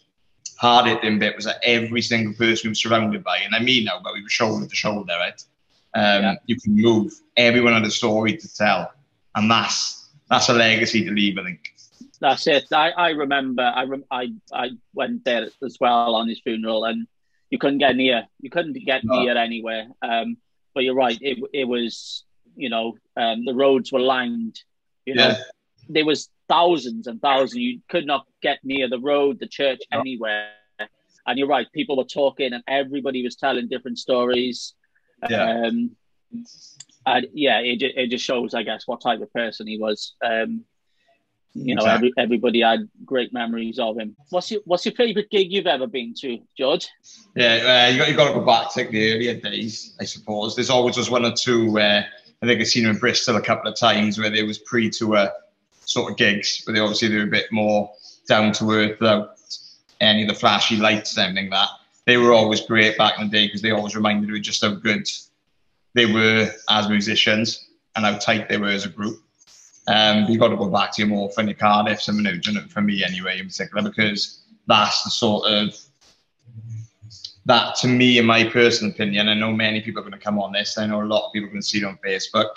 [0.59, 3.85] hard hitting bit was that every single person we were surrounded by, and I mean
[3.85, 5.43] now, but we were shoulder to shoulder, right?
[5.95, 6.35] Um, yeah.
[6.47, 7.13] You can move.
[7.37, 8.93] Everyone had a story to tell,
[9.35, 11.75] and that's that's a legacy to leave, I think.
[12.21, 12.67] That's it.
[12.73, 17.07] I, I remember I, rem- I I went there as well on his funeral, and
[17.51, 18.27] you couldn't get near.
[18.41, 19.21] You couldn't get no.
[19.21, 19.89] near anywhere.
[20.03, 20.37] Um,
[20.79, 21.19] but you're right.
[21.21, 24.61] It it was you know um, the roads were lined.
[25.07, 25.39] You know, yeah.
[25.89, 27.57] there was thousands and thousands.
[27.57, 29.99] You could not get near the road, the church, no.
[29.99, 30.51] anywhere.
[31.27, 31.67] And you're right.
[31.73, 34.75] People were talking, and everybody was telling different stories.
[35.29, 35.63] Yeah.
[35.65, 35.97] Um,
[37.07, 40.15] and yeah, it, it just shows, I guess, what type of person he was.
[40.25, 40.65] Um,
[41.55, 42.13] you know, exactly.
[42.17, 44.15] every, everybody had great memories of him.
[44.31, 46.89] What's your What's your favourite gig you've ever been to, George?
[47.35, 50.55] Yeah, uh, you got you got to go back to the earlier days, I suppose.
[50.55, 52.07] There's always just one or two where
[52.43, 55.31] I think I've seen him in Bristol a couple of times where there was pre-tour
[55.81, 57.91] sort of gigs, but they obviously they were a bit more
[58.29, 59.39] down to earth without
[60.01, 61.71] any of the flashy lights and everything like that.
[62.05, 64.75] They were always great back in the day because they always reminded me just how
[64.75, 65.09] good
[65.95, 69.21] they were as musicians and how tight they were as a group.
[69.89, 73.03] Um, you've got to go back to your more funny Cardiff, some new for me
[73.03, 75.75] anyway, in particular, because that's the sort of
[77.47, 80.39] that to me, in my personal opinion, I know many people are going to come
[80.39, 80.77] on this.
[80.77, 82.51] I know a lot of people are going to see it on Facebook.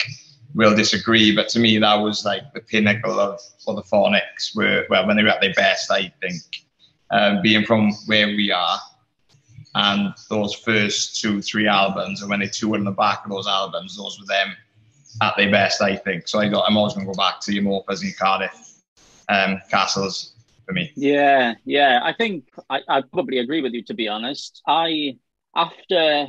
[0.54, 4.54] will disagree, but to me that was like the pinnacle of for the Phonics.
[4.54, 6.42] Were well when they were at their best, I think,
[7.10, 8.78] um, being from where we are,
[9.74, 13.46] and those first two three albums, and when they toured in the back of those
[13.46, 14.54] albums, those were them
[15.20, 16.28] at their best, I think.
[16.28, 18.82] So I got, I'm always going to go back to your Morfas and your Cardiff
[19.28, 20.92] um, Castles for me.
[20.94, 22.00] Yeah, yeah.
[22.02, 23.82] I think I, I probably agree with you.
[23.84, 25.18] To be honest, I
[25.54, 26.28] after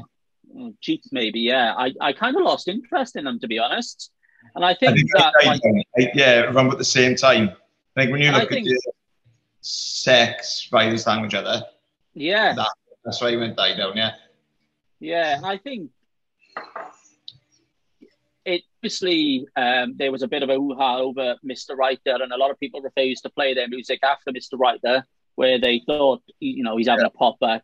[0.58, 1.74] oh, Jeep maybe, yeah.
[1.78, 4.12] I, I kind of lost interest in them to be honest,
[4.56, 7.52] and I think, I think that like, yeah, around at the same time.
[7.96, 8.78] I think when you look at your
[9.62, 11.64] sex down each other,
[12.16, 12.70] yeah, that,
[13.06, 14.16] that's why you went die down, yeah.
[15.00, 15.92] Yeah, I think
[18.84, 21.78] obviously um, there was a bit of a hoo-ha over Mr.
[21.78, 24.60] Writer, and a lot of people refused to play their music after Mr.
[24.60, 27.12] Writer, where they thought you know he's having yeah.
[27.16, 27.64] a pop at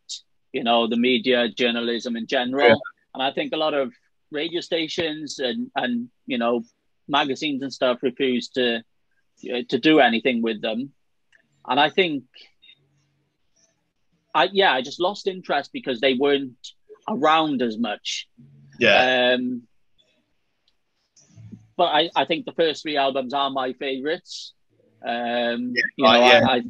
[0.54, 2.76] you know the media, journalism in general, yeah.
[3.14, 3.92] and I think a lot of
[4.32, 6.64] radio stations and and you know
[7.10, 8.82] magazines and stuff refused to
[9.42, 10.94] to do anything with them,
[11.68, 12.24] and I think.
[14.32, 16.56] I, yeah, I just lost interest because they weren't
[17.08, 18.30] around as much.
[18.80, 19.34] Yeah.
[19.34, 19.64] Um,
[21.80, 24.54] but I, I think the first three albums are my favorites.
[25.02, 26.46] Um, yeah, you know, yeah.
[26.46, 26.64] I,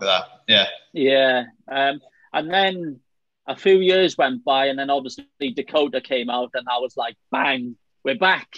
[0.00, 1.44] I, yeah, yeah.
[1.70, 2.00] Um,
[2.32, 3.00] and then
[3.46, 7.14] a few years went by, and then obviously Dakota came out, and I was like,
[7.30, 8.48] bang, we're back.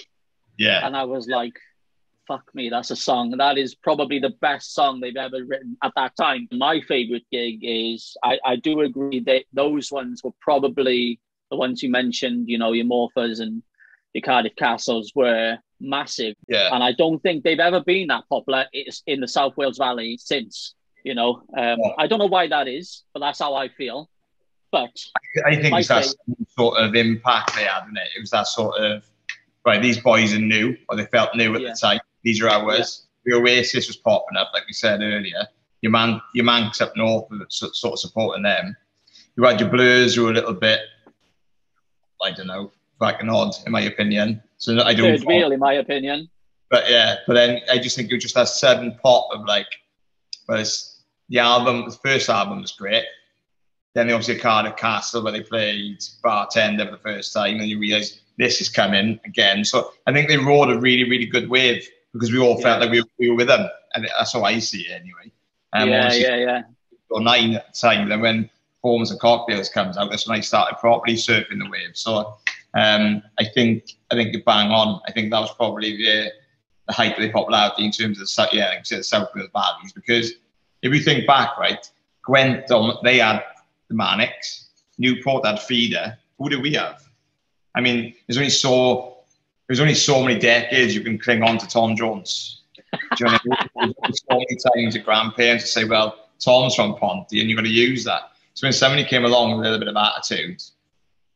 [0.57, 0.87] Yeah.
[0.87, 1.55] And I was like,
[2.29, 3.33] fuck me, that's a song.
[3.39, 6.47] That is probably the best song they've ever written at that time.
[6.53, 11.19] My favorite gig is, I, I do agree that those ones were probably
[11.51, 13.65] the ones you mentioned, you know, your Morfas and
[14.15, 16.35] your Cardiff Castles were massive.
[16.49, 16.71] Yeah.
[16.73, 18.67] And I don't think they've ever been that popular
[19.07, 20.75] in the South Wales Valley since.
[21.05, 21.93] You know, um, yeah.
[21.99, 24.11] I don't know why that is, but that's how I feel.
[24.73, 24.91] But
[25.47, 26.13] I, I think it's that
[26.57, 28.09] sort of impact they had, isn't it?
[28.17, 29.05] It was that sort of
[29.65, 29.81] right.
[29.81, 31.71] These boys are new, or they felt new at yeah.
[31.71, 32.01] the time.
[32.25, 33.07] These are ours.
[33.25, 33.35] Yeah.
[33.35, 35.47] The Oasis was popping up, like we said earlier.
[35.83, 38.77] Your man, your Mancs up north, sort of supporting them.
[39.37, 40.81] You had your Blurs, who were a little bit,
[42.23, 44.43] I don't know, fucking odd, in my opinion.
[44.59, 45.19] So I don't.
[45.19, 46.29] Third wheel, in my opinion.
[46.71, 49.69] But yeah, but then I just think it was just that sudden pop of like,
[50.47, 53.05] whereas the album, the first album was great.
[53.95, 57.79] Then they obviously Cardiff Castle where they played Bartender for the first time, and you
[57.79, 59.65] realise this is coming again.
[59.65, 62.63] So I think they rode a really, really good wave because we all yeah.
[62.63, 65.33] felt like we, we were with them, and that's how I see it anyway.
[65.73, 66.63] Um, yeah, yeah, yeah.
[67.11, 68.09] Or nine at the time.
[68.09, 68.51] Then when
[68.83, 71.95] Forms and Cocktails comes out, that's when I started properly surfing the wave.
[71.95, 72.37] So
[72.77, 75.01] um, I think I think you're bang on.
[75.09, 76.31] I think that was probably the,
[76.87, 79.93] the height of the popularity in terms of the, yeah, like the South Wales Valleys.
[79.93, 80.33] Because
[80.83, 81.91] if you think back, right,
[82.23, 82.67] Gwent,
[83.03, 83.43] they had
[83.89, 86.19] the Manics, Newport had Feeder.
[86.39, 87.03] Who do we have?
[87.75, 89.19] I mean, there's only so
[89.69, 92.63] there's only so many decades you can cling on to Tom Jones.
[92.93, 93.95] Do you know what I mean?
[94.13, 97.71] so many times your grandparents to say, well, Tom's from Ponty, and you've got to
[97.71, 98.33] use that.
[98.53, 100.63] So when somebody came along with a little bit of attitude,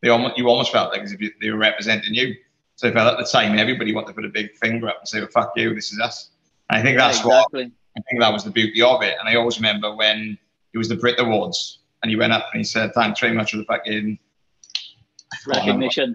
[0.03, 2.35] they almost, you almost felt like as if you, they were representing you.
[2.77, 5.09] So I felt at the time everybody wanted to put a big finger up and
[5.09, 6.31] say, well, "Fuck you, this is us."
[6.71, 7.65] And I think that's yeah, exactly.
[7.65, 9.17] what I think that was the beauty of it.
[9.21, 10.39] And I always remember when
[10.73, 13.51] it was the Brit Awards, and he went up and he said, "Thanks very much
[13.51, 14.19] for the fucking
[15.47, 16.15] recognition."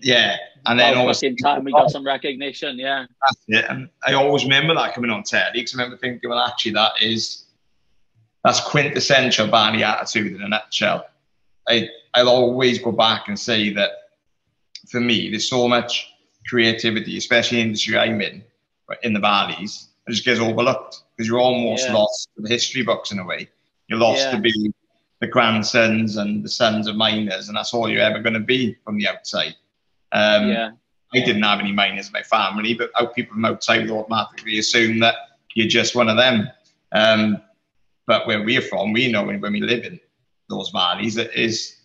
[0.00, 2.78] Yeah, and then always in time we got some recognition.
[2.78, 3.64] Yeah, that's it.
[3.68, 6.92] And I always remember that coming on telly because I remember thinking, well, actually, that
[7.00, 7.46] is
[8.44, 11.06] that's quintessential Barney attitude in a nutshell.
[11.68, 13.90] I I'll always go back and say that
[14.88, 16.12] for me, there's so much
[16.48, 18.42] creativity, especially in the industry I'm in,
[19.02, 21.94] in the valleys, it just gets overlooked because you're almost yeah.
[21.94, 23.48] lost to the history books in a way.
[23.88, 24.30] You're lost yeah.
[24.32, 24.72] to be
[25.20, 28.76] the grandsons and the sons of miners, and that's all you're ever going to be
[28.84, 29.54] from the outside.
[30.12, 30.70] Um, yeah.
[31.14, 34.98] I didn't have any miners in my family, but people from outside would automatically assume
[35.00, 35.16] that
[35.54, 36.48] you're just one of them.
[36.92, 37.42] Um,
[38.06, 39.98] but where we're from, we know when, when we live in
[40.48, 41.77] those valleys, it is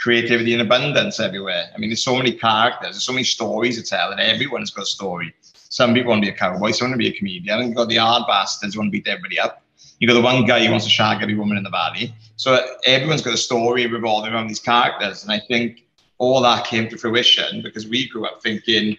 [0.00, 1.70] creativity and abundance everywhere.
[1.74, 4.82] I mean, there's so many characters, there's so many stories to tell, and everyone's got
[4.82, 5.34] a story.
[5.54, 7.76] Some people want to be a cowboy, some want to be a comedian, and you've
[7.76, 9.62] got the hard bastards who want to beat everybody up.
[9.98, 12.14] You've got the one guy who wants to shag every woman in the valley.
[12.36, 15.22] So everyone's got a story revolving around these characters.
[15.22, 15.84] And I think
[16.16, 18.96] all that came to fruition because we grew up thinking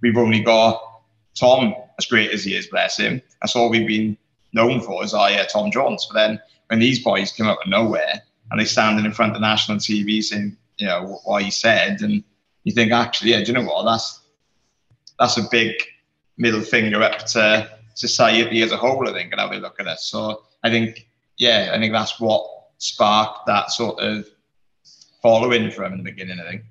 [0.00, 0.80] we've only got
[1.34, 3.20] Tom, as great as he is, bless him.
[3.42, 4.16] That's all we've been
[4.52, 6.06] known for is, oh yeah, Tom Jones.
[6.08, 9.40] But then when these boys came out of nowhere, and they standing in front of
[9.40, 12.22] national TV saying, you know, what he said, and
[12.64, 13.84] you think, actually, yeah, do you know what?
[13.84, 14.20] That's
[15.18, 15.74] that's a big
[16.36, 19.86] middle finger up to society as a whole, I think, and how they look at
[19.86, 20.06] us.
[20.06, 21.06] So I think,
[21.38, 22.44] yeah, I think that's what
[22.78, 24.26] sparked that sort of
[25.22, 26.40] following from in the beginning.
[26.40, 26.62] I think.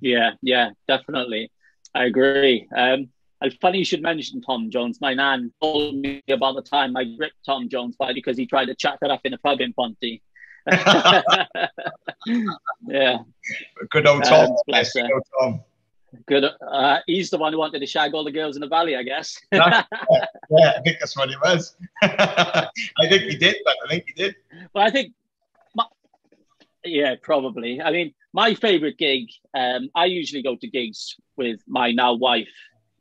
[0.00, 1.50] Yeah, yeah, definitely,
[1.94, 2.68] I agree.
[2.76, 3.08] Um,
[3.44, 5.00] It's funny you should mention Tom Jones.
[5.00, 8.66] My nan told me about the time I gripped Tom Jones by because he tried
[8.66, 10.22] to chat it up in a pub in Ponty.
[12.86, 13.18] Yeah.
[13.90, 14.50] Good old Tom.
[14.50, 15.60] Um, bless Good old Tom.
[16.26, 16.44] Good.
[16.44, 19.02] Uh, he's the one who wanted to shag all the girls in the valley, I
[19.02, 19.40] guess.
[19.52, 19.84] yeah,
[20.50, 21.74] I think that's what he was.
[22.02, 22.68] I
[23.08, 24.36] think he did, but I think he did.
[24.74, 25.14] Well, I think,
[25.74, 25.86] my,
[26.84, 27.80] yeah, probably.
[27.80, 29.28] I mean, my favorite gig.
[29.54, 32.52] Um, I usually go to gigs with my now wife,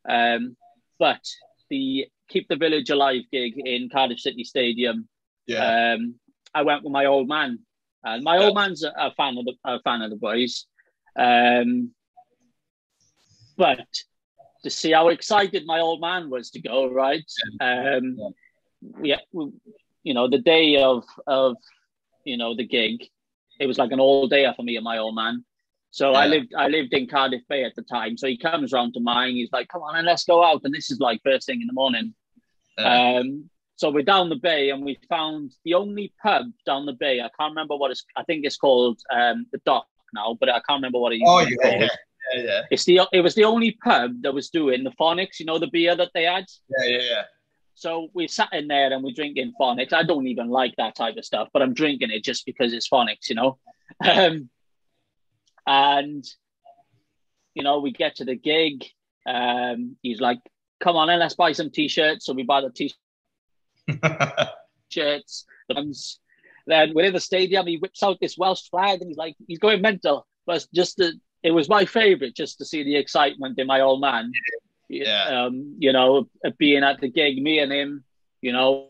[0.08, 0.56] um,
[0.98, 1.22] but
[1.70, 5.08] the Keep the Village Alive gig in Cardiff City Stadium.
[5.48, 5.96] Yeah.
[5.96, 6.16] Um,
[6.54, 7.60] I went with my old man,
[8.04, 8.46] and my yeah.
[8.46, 10.66] old man's a, a, fan of the a fan of the boys.
[11.18, 11.92] Um,
[13.58, 13.86] but
[14.64, 17.24] to see how excited my old man was to go, right?
[17.60, 18.18] Um,
[19.02, 19.20] yeah,
[20.04, 21.56] you know, the day of of
[22.24, 23.04] you know the gig,
[23.60, 25.44] it was like an all day for me and my old man.
[25.92, 26.20] So yeah.
[26.20, 28.18] I lived I lived in Cardiff Bay at the time.
[28.18, 29.36] So he comes round to mine.
[29.36, 31.68] He's like, "Come on, and let's go out." And this is like first thing in
[31.68, 32.14] the morning.
[32.78, 33.20] Yeah.
[33.20, 33.50] Um,
[33.82, 37.20] so we're down the bay, and we found the only pub down the bay.
[37.20, 38.06] I can't remember what it's.
[38.16, 41.22] I think it's called um, the Dock now, but I can't remember what it.
[41.26, 41.88] Oh yeah, yeah
[42.34, 42.62] yeah, yeah.
[42.70, 45.66] It's the it was the only pub that was doing the phonics, you know, the
[45.66, 46.46] beer that they had.
[46.78, 47.24] Yeah, yeah, yeah.
[47.74, 49.94] So we sat in there and we're drinking phonics.
[49.94, 52.88] I don't even like that type of stuff, but I'm drinking it just because it's
[52.88, 53.58] phonics, you know.
[54.08, 54.50] Um,
[55.68, 56.24] and
[57.56, 58.86] you know, we get to the gig.
[59.28, 60.40] Um, he's like,
[60.80, 62.72] "Come on, in, let's buy some t-shirts." So we buy the
[64.90, 65.46] t-shirts.
[66.68, 67.68] then we're in the stadium.
[67.68, 70.28] He whips out this Welsh flag and he's like, he's going mental.
[70.46, 71.02] But just
[71.44, 74.32] it was my favorite just to see the excitement in my old man.
[74.90, 75.46] Yeah.
[75.46, 78.04] Um, you know, being at the gig, me and him,
[78.42, 78.90] you know,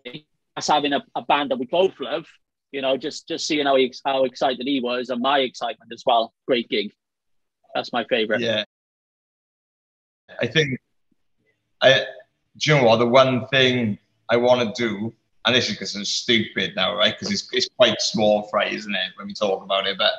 [0.57, 2.25] us having a, a band that we both love,
[2.71, 6.03] you know, just just seeing how he, how excited he was and my excitement as
[6.05, 6.33] well.
[6.47, 6.91] Great gig.
[7.75, 8.41] That's my favorite.
[8.41, 8.63] Yeah.
[10.39, 10.79] I think
[11.81, 12.05] I
[12.57, 13.97] do you know what the one thing
[14.29, 15.13] I want to do,
[15.45, 17.13] and this is because I'm stupid now, right?
[17.17, 19.97] Because it's it's quite small fry, isn't it, when we talk about it?
[19.97, 20.13] But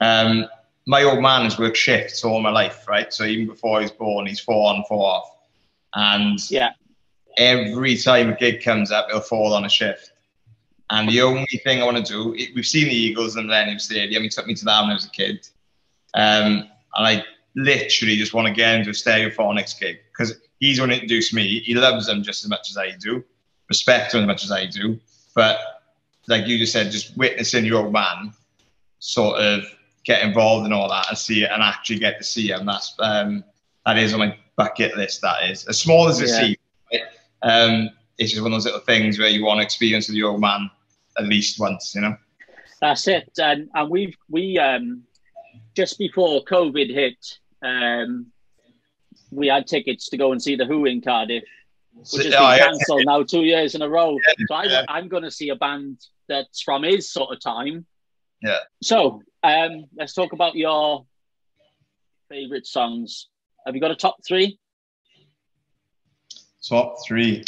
[0.00, 0.46] um
[0.86, 3.12] my old man has worked shifts all my life, right?
[3.12, 5.36] So even before he's born, he's four on, four off.
[5.94, 6.70] And yeah,
[7.36, 10.12] every time a gig comes up, he'll fall on a shift.
[10.90, 14.22] And the only thing I want to do, we've seen the Eagles in Millennium Stadium.
[14.22, 15.46] He took me to that when I was a kid.
[16.14, 20.88] Um, and I literally just want to get into a stereophonics gig because he's going
[20.90, 21.60] to introduce me.
[21.60, 23.22] He loves them just as much as I do,
[23.68, 24.98] respect them as much as I do.
[25.34, 25.58] But
[26.26, 28.32] like you just said, just witnessing your old man
[28.98, 29.64] sort of
[30.04, 32.66] get involved in all that and see it and actually get to see him.
[32.66, 33.44] That's um,
[33.86, 35.20] that is on my bucket list.
[35.22, 36.40] That is as small as it yeah.
[36.40, 36.56] seems.
[36.92, 37.02] Right?
[37.42, 40.30] Um, it's just one of those little things where you want to experience with your
[40.30, 40.70] old man
[41.18, 42.16] at least once, you know.
[42.80, 45.02] That's it, and and we've we um
[45.74, 48.26] just before COVID hit, um,
[49.30, 51.44] we had tickets to go and see the Who in Cardiff,
[52.12, 54.16] which has oh, been cancelled now two years in a row.
[54.26, 54.84] Yeah, so I, yeah.
[54.88, 57.86] I'm going to see a band that's from his sort of time.
[58.42, 58.58] Yeah.
[58.82, 61.06] So um, let's talk about your
[62.28, 63.28] favorite songs.
[63.66, 64.58] Have you got a top three?
[66.66, 67.44] Top three.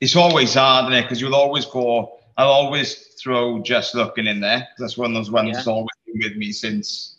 [0.00, 1.02] It's always hard, isn't it?
[1.02, 2.18] Because you'll always go.
[2.36, 4.66] I'll always throw just looking in there.
[4.78, 5.54] That's one of those ones yeah.
[5.54, 7.18] that's always been with me since.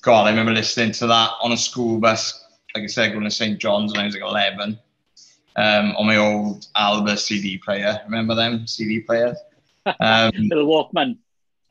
[0.00, 2.44] God, I remember listening to that on a school bus.
[2.74, 4.78] Like I said, going to St John's when I was like 11.
[5.56, 8.00] Um, on my old Alba CD player.
[8.04, 9.36] Remember them CD players?
[10.00, 11.18] Um, Little Walkman.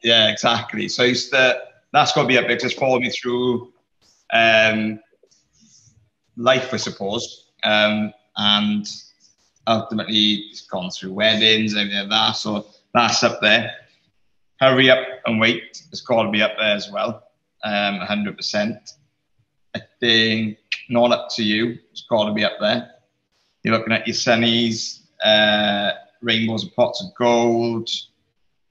[0.03, 0.89] Yeah, exactly.
[0.89, 1.61] So it's the,
[1.93, 2.57] that's got to be up there.
[2.57, 3.71] It's followed me through
[4.33, 4.99] um,
[6.35, 7.51] life, I suppose.
[7.63, 8.87] Um, and
[9.65, 12.31] ultimately, it's gone through weddings, everything like that.
[12.33, 13.71] So that's up there.
[14.59, 15.83] Hurry up and wait.
[15.91, 17.23] It's got to be up there as well.
[17.63, 18.93] Um, 100%.
[19.75, 20.57] I think
[20.89, 21.77] not up to you.
[21.91, 22.91] It's got to be up there.
[23.67, 27.89] You're looking at your sunnies, uh, rainbows and pots of gold.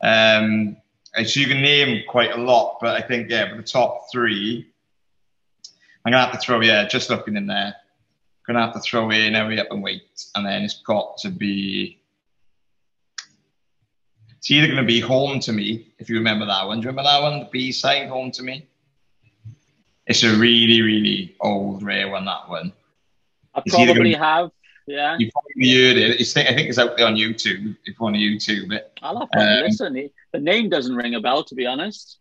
[0.02, 0.78] Um,
[1.22, 4.66] so you can name quite a lot, but I think yeah, for the top three,
[6.02, 7.76] I'm gonna have to throw yeah, just looking in there,
[8.46, 12.00] gonna have to throw in hurry up and wait, and then it's got to be.
[14.38, 16.80] It's either gonna be home to me if you remember that one.
[16.80, 17.40] Do you remember that one?
[17.40, 18.66] The B side, home to me.
[20.06, 22.24] It's a really, really old, rare one.
[22.24, 22.72] That one.
[23.54, 24.52] I probably have.
[24.86, 25.16] Yeah.
[25.18, 26.20] You probably heard it.
[26.20, 28.98] It's, I think it's out there on YouTube if you want to YouTube it.
[29.02, 30.10] I'll have to um, listen.
[30.32, 32.18] The name doesn't ring a bell, to be honest.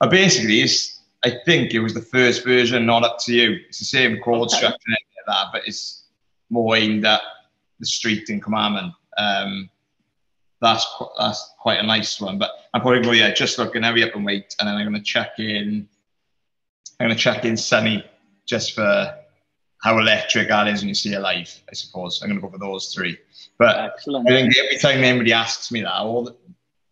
[0.00, 3.58] Uh, basically, it's, I think it was the first version, not up to you.
[3.68, 4.56] It's the same chord okay.
[4.56, 6.04] structure and like that, but it's
[6.48, 7.20] more aimed at
[7.78, 8.94] the street in Cwmaman.
[9.18, 9.68] Um,
[10.60, 10.86] that's
[11.18, 12.38] that's quite a nice one.
[12.38, 14.94] But I'm probably going, yeah, just looking, hurry up and wait, and then I'm going
[14.94, 15.88] to check in.
[16.98, 18.04] I'm going to check in Sunny
[18.46, 19.14] just for
[19.82, 21.62] how electric that is when you see it live.
[21.70, 23.18] I suppose I'm going to go for those three.
[23.58, 24.28] But Excellent.
[24.28, 26.36] I think every time anybody asks me that, all the,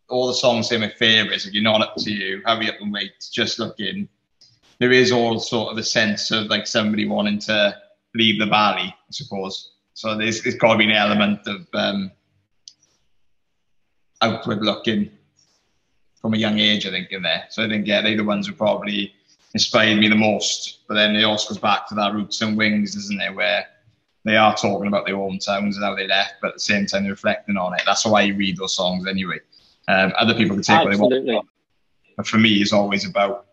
[0.09, 1.47] all the songs say my favourites.
[1.47, 3.13] If you're not up to you, hurry up and wait.
[3.33, 4.09] Just look in.
[4.79, 7.77] There is all sort of a sense of like somebody wanting to
[8.15, 9.73] leave the valley, I suppose.
[9.95, 12.13] So there's, there's got to be an element of um,
[14.23, 15.11] outward looking
[16.21, 17.47] from a young age, I think, in there.
[17.51, 19.13] So I think, yeah, they're the ones who probably
[19.57, 20.81] inspired me the most.
[20.87, 23.35] But then it also goes back to that roots and wings, isn't it?
[23.35, 23.65] Where
[24.27, 27.05] they are talking about their hometowns and how they left, but at the same time
[27.05, 27.83] they're reflecting on it.
[27.87, 29.39] That's why you read those songs anyway.
[29.89, 31.01] Um, other people can take Absolutely.
[31.01, 31.49] what they want.
[32.19, 33.47] But for me, it's always about,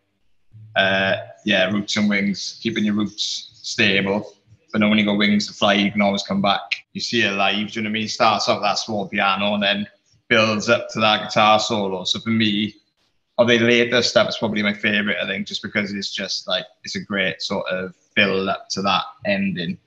[0.76, 4.34] uh, yeah, roots and wings, keeping your roots stable.
[4.72, 6.84] But then when you got wings to fly, you can always come back.
[6.94, 8.08] You see it live, do you know what I mean?
[8.10, 9.88] Starts off that small piano and then
[10.28, 12.04] builds up to that guitar solo.
[12.04, 12.76] So for me,
[13.38, 16.66] of the later stuff, it's probably my favorite, I think, just because it's just like,
[16.84, 19.78] it's a great sort of build up to that ending.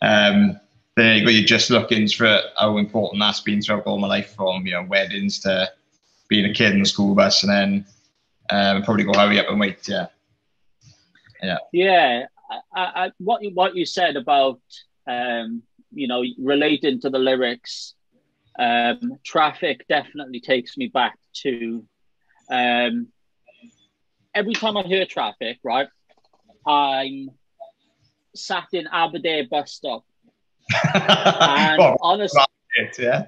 [0.00, 0.60] Um,
[0.96, 4.64] then you you're just looking for how important that's been throughout all my life from,
[4.64, 5.68] you know, weddings to
[6.28, 7.86] being a kid in the school bus and then
[8.50, 10.06] um, probably go hurry up and wait, yeah.
[11.42, 11.58] Yeah.
[11.72, 12.26] Yeah.
[12.74, 14.60] I, I, what you what you said about
[15.06, 17.94] um, you know relating to the lyrics,
[18.58, 21.84] um, traffic definitely takes me back to
[22.50, 23.08] um,
[24.34, 25.88] every time I hear traffic, right?
[26.66, 27.30] I'm
[28.34, 30.04] sat in Aberdare bus stop.
[30.94, 32.42] and oh, honestly,
[32.76, 33.26] market, yeah.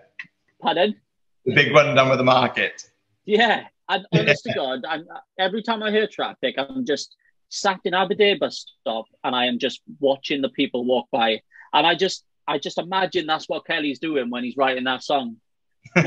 [0.61, 0.97] Pardon?
[1.45, 2.89] The big one down with the market.
[3.25, 5.07] Yeah, and honest to God, I'm,
[5.39, 7.14] every time I hear traffic, I'm just
[7.49, 11.41] sat in Aberdare bus stop and I am just watching the people walk by,
[11.73, 15.37] and I just I just imagine that's what Kelly's doing when he's writing that song.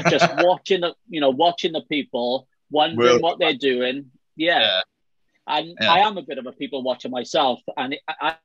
[0.09, 4.11] Just watching the you know watching the people, wondering what they're doing.
[4.35, 4.59] Yeah.
[4.59, 4.81] Yeah.
[5.47, 5.91] And Yeah.
[5.91, 8.35] I am a bit of a people watcher myself, and it, I,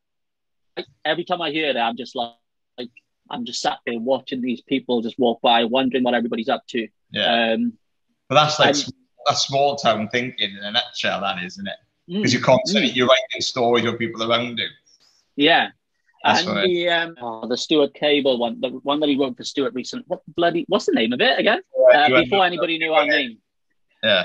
[0.76, 2.32] I, every time I hear that, I'm just like,
[2.78, 2.90] like
[3.30, 6.88] I'm just sat there watching these people just walk by, wondering what everybody's up to.
[7.10, 7.52] Yeah.
[7.52, 7.74] Um,
[8.28, 8.92] But that's like and-
[9.26, 11.76] that's small town thinking in a nutshell, that is, isn't it?
[12.10, 14.68] mm, Because you're constantly mm, you're writing stories of people around you.
[15.36, 15.68] yeah.
[16.22, 19.44] That's and the um, oh, the Stuart Cable one, the one that he wrote for
[19.44, 20.04] Stuart recently.
[20.08, 20.64] What bloody?
[20.68, 21.60] What's the name of it again?
[21.94, 23.36] Uh, before anybody knew our name.
[24.04, 24.24] Yeah.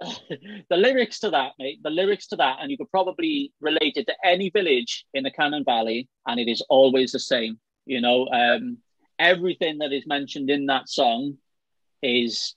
[0.70, 4.06] the lyrics to that, mate, the lyrics to that, and you could probably relate it
[4.06, 7.58] to any village in the Cynon Valley, and it is always the same.
[7.86, 8.78] You know, um,
[9.18, 11.38] everything that is mentioned in that song
[12.02, 12.54] is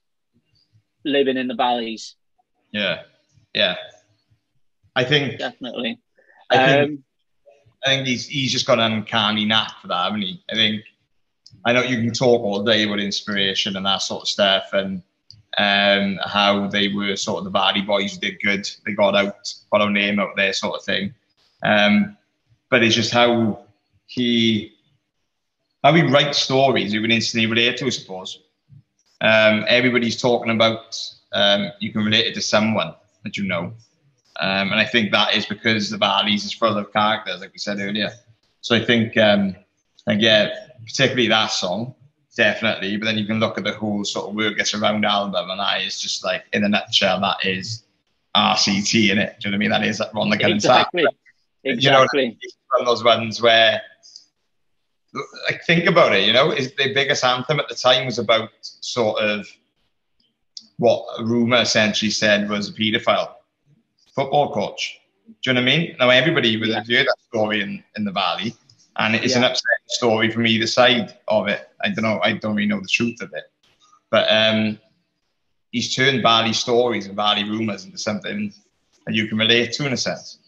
[1.06, 2.16] living in the valleys,
[2.72, 3.04] Yeah.
[3.54, 3.76] Yeah.
[4.96, 6.00] I think definitely.
[6.50, 7.04] I think Um,
[7.86, 10.44] I think he's he's just got an uncanny knack for that, haven't he?
[10.52, 10.84] I think
[11.66, 15.02] I know you can talk all day about inspiration and that sort of stuff and
[15.58, 18.70] um how they were sort of the Valley boys did good.
[18.86, 21.14] They got out, got a name out there sort of thing.
[21.64, 22.18] Um
[22.70, 23.66] but it's just how
[24.06, 24.74] he
[25.84, 28.39] how he writes stories you can instantly relate to, I suppose.
[29.22, 30.97] Um everybody's talking about
[31.34, 32.93] um you can relate it to someone
[33.24, 33.74] that you know.
[34.39, 37.60] Um, and I think that is because the Valleys is full of characters, like we
[37.60, 38.12] said earlier.
[38.62, 39.56] So I think, um,
[40.08, 40.50] and yeah,
[40.86, 41.93] particularly that song,
[42.40, 42.96] definitely.
[42.96, 45.60] But then you can look at the whole sort of Word Gets Around album, and
[45.60, 47.84] that is just like, in a nutshell, that is
[48.36, 49.36] RCT in it.
[49.40, 49.70] Do you know what I mean?
[49.70, 51.02] That is Ron the Gun exactly.
[51.02, 51.12] You know,
[51.76, 52.38] Exactly.
[52.42, 53.82] It's one of those ones where,
[55.50, 56.26] like, think about it.
[56.26, 59.46] You know, is the biggest anthem at the time was about sort of
[60.78, 63.34] what a rumor essentially said was a paedophile
[64.16, 65.02] football coach.
[65.28, 65.96] Do you know what I mean?
[66.00, 68.56] Now everybody would have heard that story in, in the valley,
[68.98, 71.70] and it's an upsetting story from either side of it.
[71.84, 72.20] I don't know.
[72.24, 73.46] I don't really know the truth of it,
[74.10, 74.80] but um,
[75.72, 78.54] he's turned valley stories and valley rumors into something
[79.06, 80.40] that you can relate to in a sense.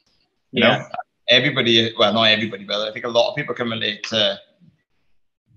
[0.51, 0.77] You Yeah.
[0.79, 0.85] know,
[1.29, 1.93] everybody.
[1.97, 4.39] Well, not everybody, but I think a lot of people can relate to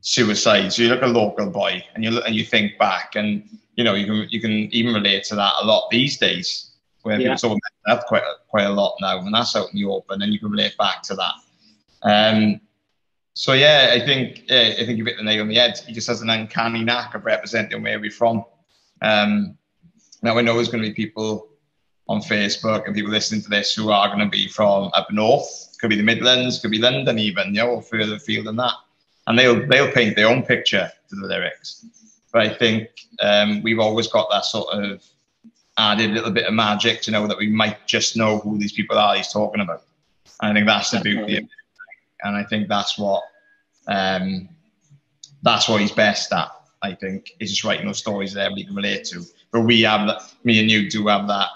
[0.00, 0.72] suicide.
[0.72, 3.42] So you look at a local boy, and you look and you think back, and
[3.76, 6.70] you know you can you can even relate to that a lot these days,
[7.02, 7.34] where Yeah.
[7.34, 9.86] people talk about that quite a- quite a lot now, and that's out in the
[9.86, 11.34] open, and you can relate back to that.
[12.02, 12.60] Um,
[13.34, 15.78] so yeah, I think yeah, I think you've hit the nail on the head.
[15.86, 18.44] He just has an uncanny knack of representing where we're from.
[19.02, 19.58] Um,
[20.22, 21.48] now I know there's going to be people
[22.08, 25.76] on Facebook and people listening to this who are going to be from up north.
[25.80, 28.74] Could be the Midlands, could be London, even you know, or further afield than that,
[29.26, 31.84] and they'll they'll paint their own picture to the lyrics.
[32.32, 32.88] But I think
[33.20, 35.02] um, we've always got that sort of
[35.76, 38.96] added little bit of magic to know that we might just know who these people
[38.96, 39.82] are he's talking about.
[40.40, 41.48] And I think that's the beauty.
[42.24, 43.22] And I think that's what
[43.86, 44.48] um,
[45.42, 46.50] that's what he's best at.
[46.82, 49.22] I think is just writing those stories that everybody can relate to.
[49.52, 50.22] But we have that.
[50.42, 51.48] Me and you do have that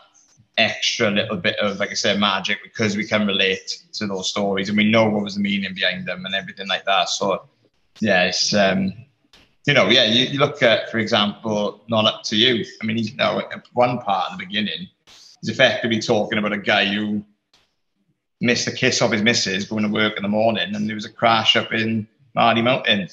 [0.58, 4.68] extra little bit of, like I said, magic because we can relate to those stories
[4.68, 7.08] and we know what was the meaning behind them and everything like that.
[7.08, 7.46] So,
[8.00, 8.92] yeah, it's, um,
[9.66, 12.64] you know, yeah, you, you look at, for example, Not Up to You.
[12.82, 13.40] I mean, you now
[13.72, 14.88] one part in the beginning,
[15.40, 17.24] he's effectively talking about a guy who
[18.40, 21.04] missed the kiss of his missus going to work in the morning and there was
[21.04, 23.08] a crash up in Mardy Mountain.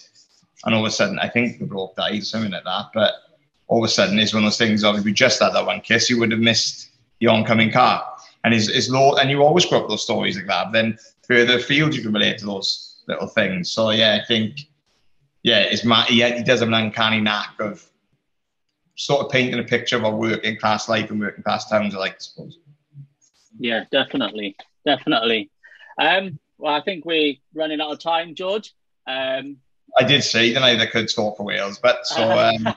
[0.65, 2.89] And all of a sudden, I think the bloke died, something like that.
[2.93, 3.13] But
[3.67, 5.65] all of a sudden, it's one of those things of if you just had that
[5.65, 8.05] one kiss, you would have missed the oncoming car.
[8.43, 10.71] And his, his law, and you always grow up those stories like that.
[10.71, 10.97] Then
[11.27, 13.71] further afield, you can relate to those little things.
[13.71, 14.59] So yeah, I think,
[15.43, 17.87] yeah, it's Matt, he, he does have an uncanny knack of
[18.95, 21.99] sort of painting a picture of a working class life and working class towns, I
[21.99, 22.59] like, I suppose.
[23.57, 24.55] Yeah, definitely,
[24.85, 25.49] definitely.
[25.99, 28.73] Um, well, I think we're running out of time, George.
[29.07, 29.57] Um,
[29.97, 32.67] I did say, didn't I, they could talk for Wales, but so um,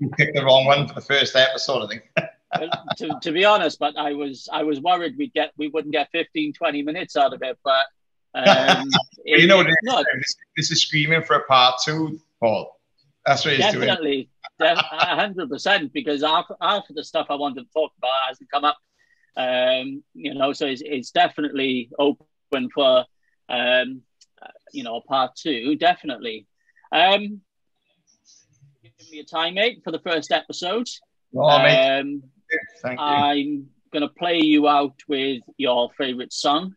[0.00, 2.10] you picked the wrong one for the first episode, I think.
[2.96, 6.10] to, to be honest, but I was I was worried we'd get we wouldn't get
[6.12, 7.58] 15, 20 minutes out of it.
[7.64, 7.86] But
[8.34, 8.88] um,
[9.24, 12.80] it, you know, this, this, this, is screaming for a part two, Paul.
[13.26, 14.28] That's what he's definitely,
[14.60, 14.74] doing.
[14.74, 15.92] Definitely, hundred percent.
[15.92, 18.78] Because after, of the stuff I wanted to talk about hasn't come up,
[19.36, 23.04] um, you know, so it's, it's definitely open for
[23.48, 24.02] um,
[24.72, 25.76] you know part two.
[25.76, 26.46] Definitely.
[26.92, 27.40] Um,
[28.82, 30.88] give me a time, mate, for the first episode.
[31.36, 32.22] Oh, um,
[32.82, 33.04] Thank you.
[33.04, 33.68] I'm
[34.00, 36.74] to play you out with your favourite song.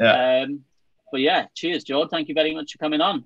[0.00, 0.42] Yeah.
[0.42, 0.60] Um,
[1.10, 2.08] but yeah, cheers, George.
[2.10, 3.24] Thank you very much for coming on.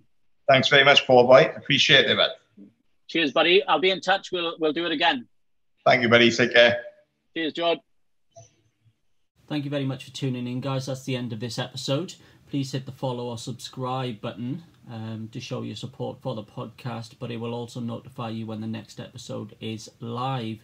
[0.49, 1.53] Thanks very much, Paul Boy.
[1.57, 2.31] Appreciate it, man.
[3.09, 3.63] Cheers, buddy.
[3.65, 4.33] I'll be in touch.
[4.33, 5.29] We'll we'll do it again.
[5.85, 6.31] Thank you, buddy.
[6.31, 6.83] Take care.
[7.35, 7.79] Cheers, George.
[9.49, 10.87] Thank you very much for tuning in, guys.
[10.87, 12.15] That's the end of this episode.
[12.51, 17.15] Please hit the follow or subscribe button um, to show your support for the podcast,
[17.21, 20.59] but it will also notify you when the next episode is live.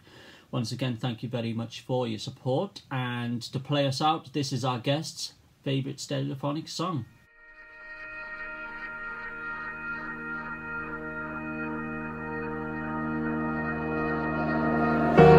[0.50, 2.82] Once again, thank you very much for your support.
[2.90, 7.04] And to play us out, this is our guest's favourite stereophonic song.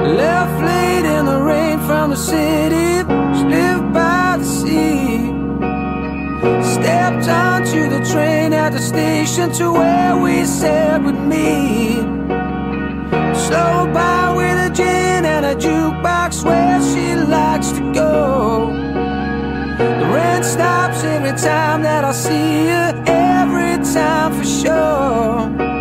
[0.03, 2.82] Left late in the rain from the city,
[8.63, 12.05] at the station to where we said we'd meet.
[13.45, 18.67] Slow by with a gin and a jukebox where she likes to go.
[19.77, 25.72] The rent stops every time that I see her, every time for sure.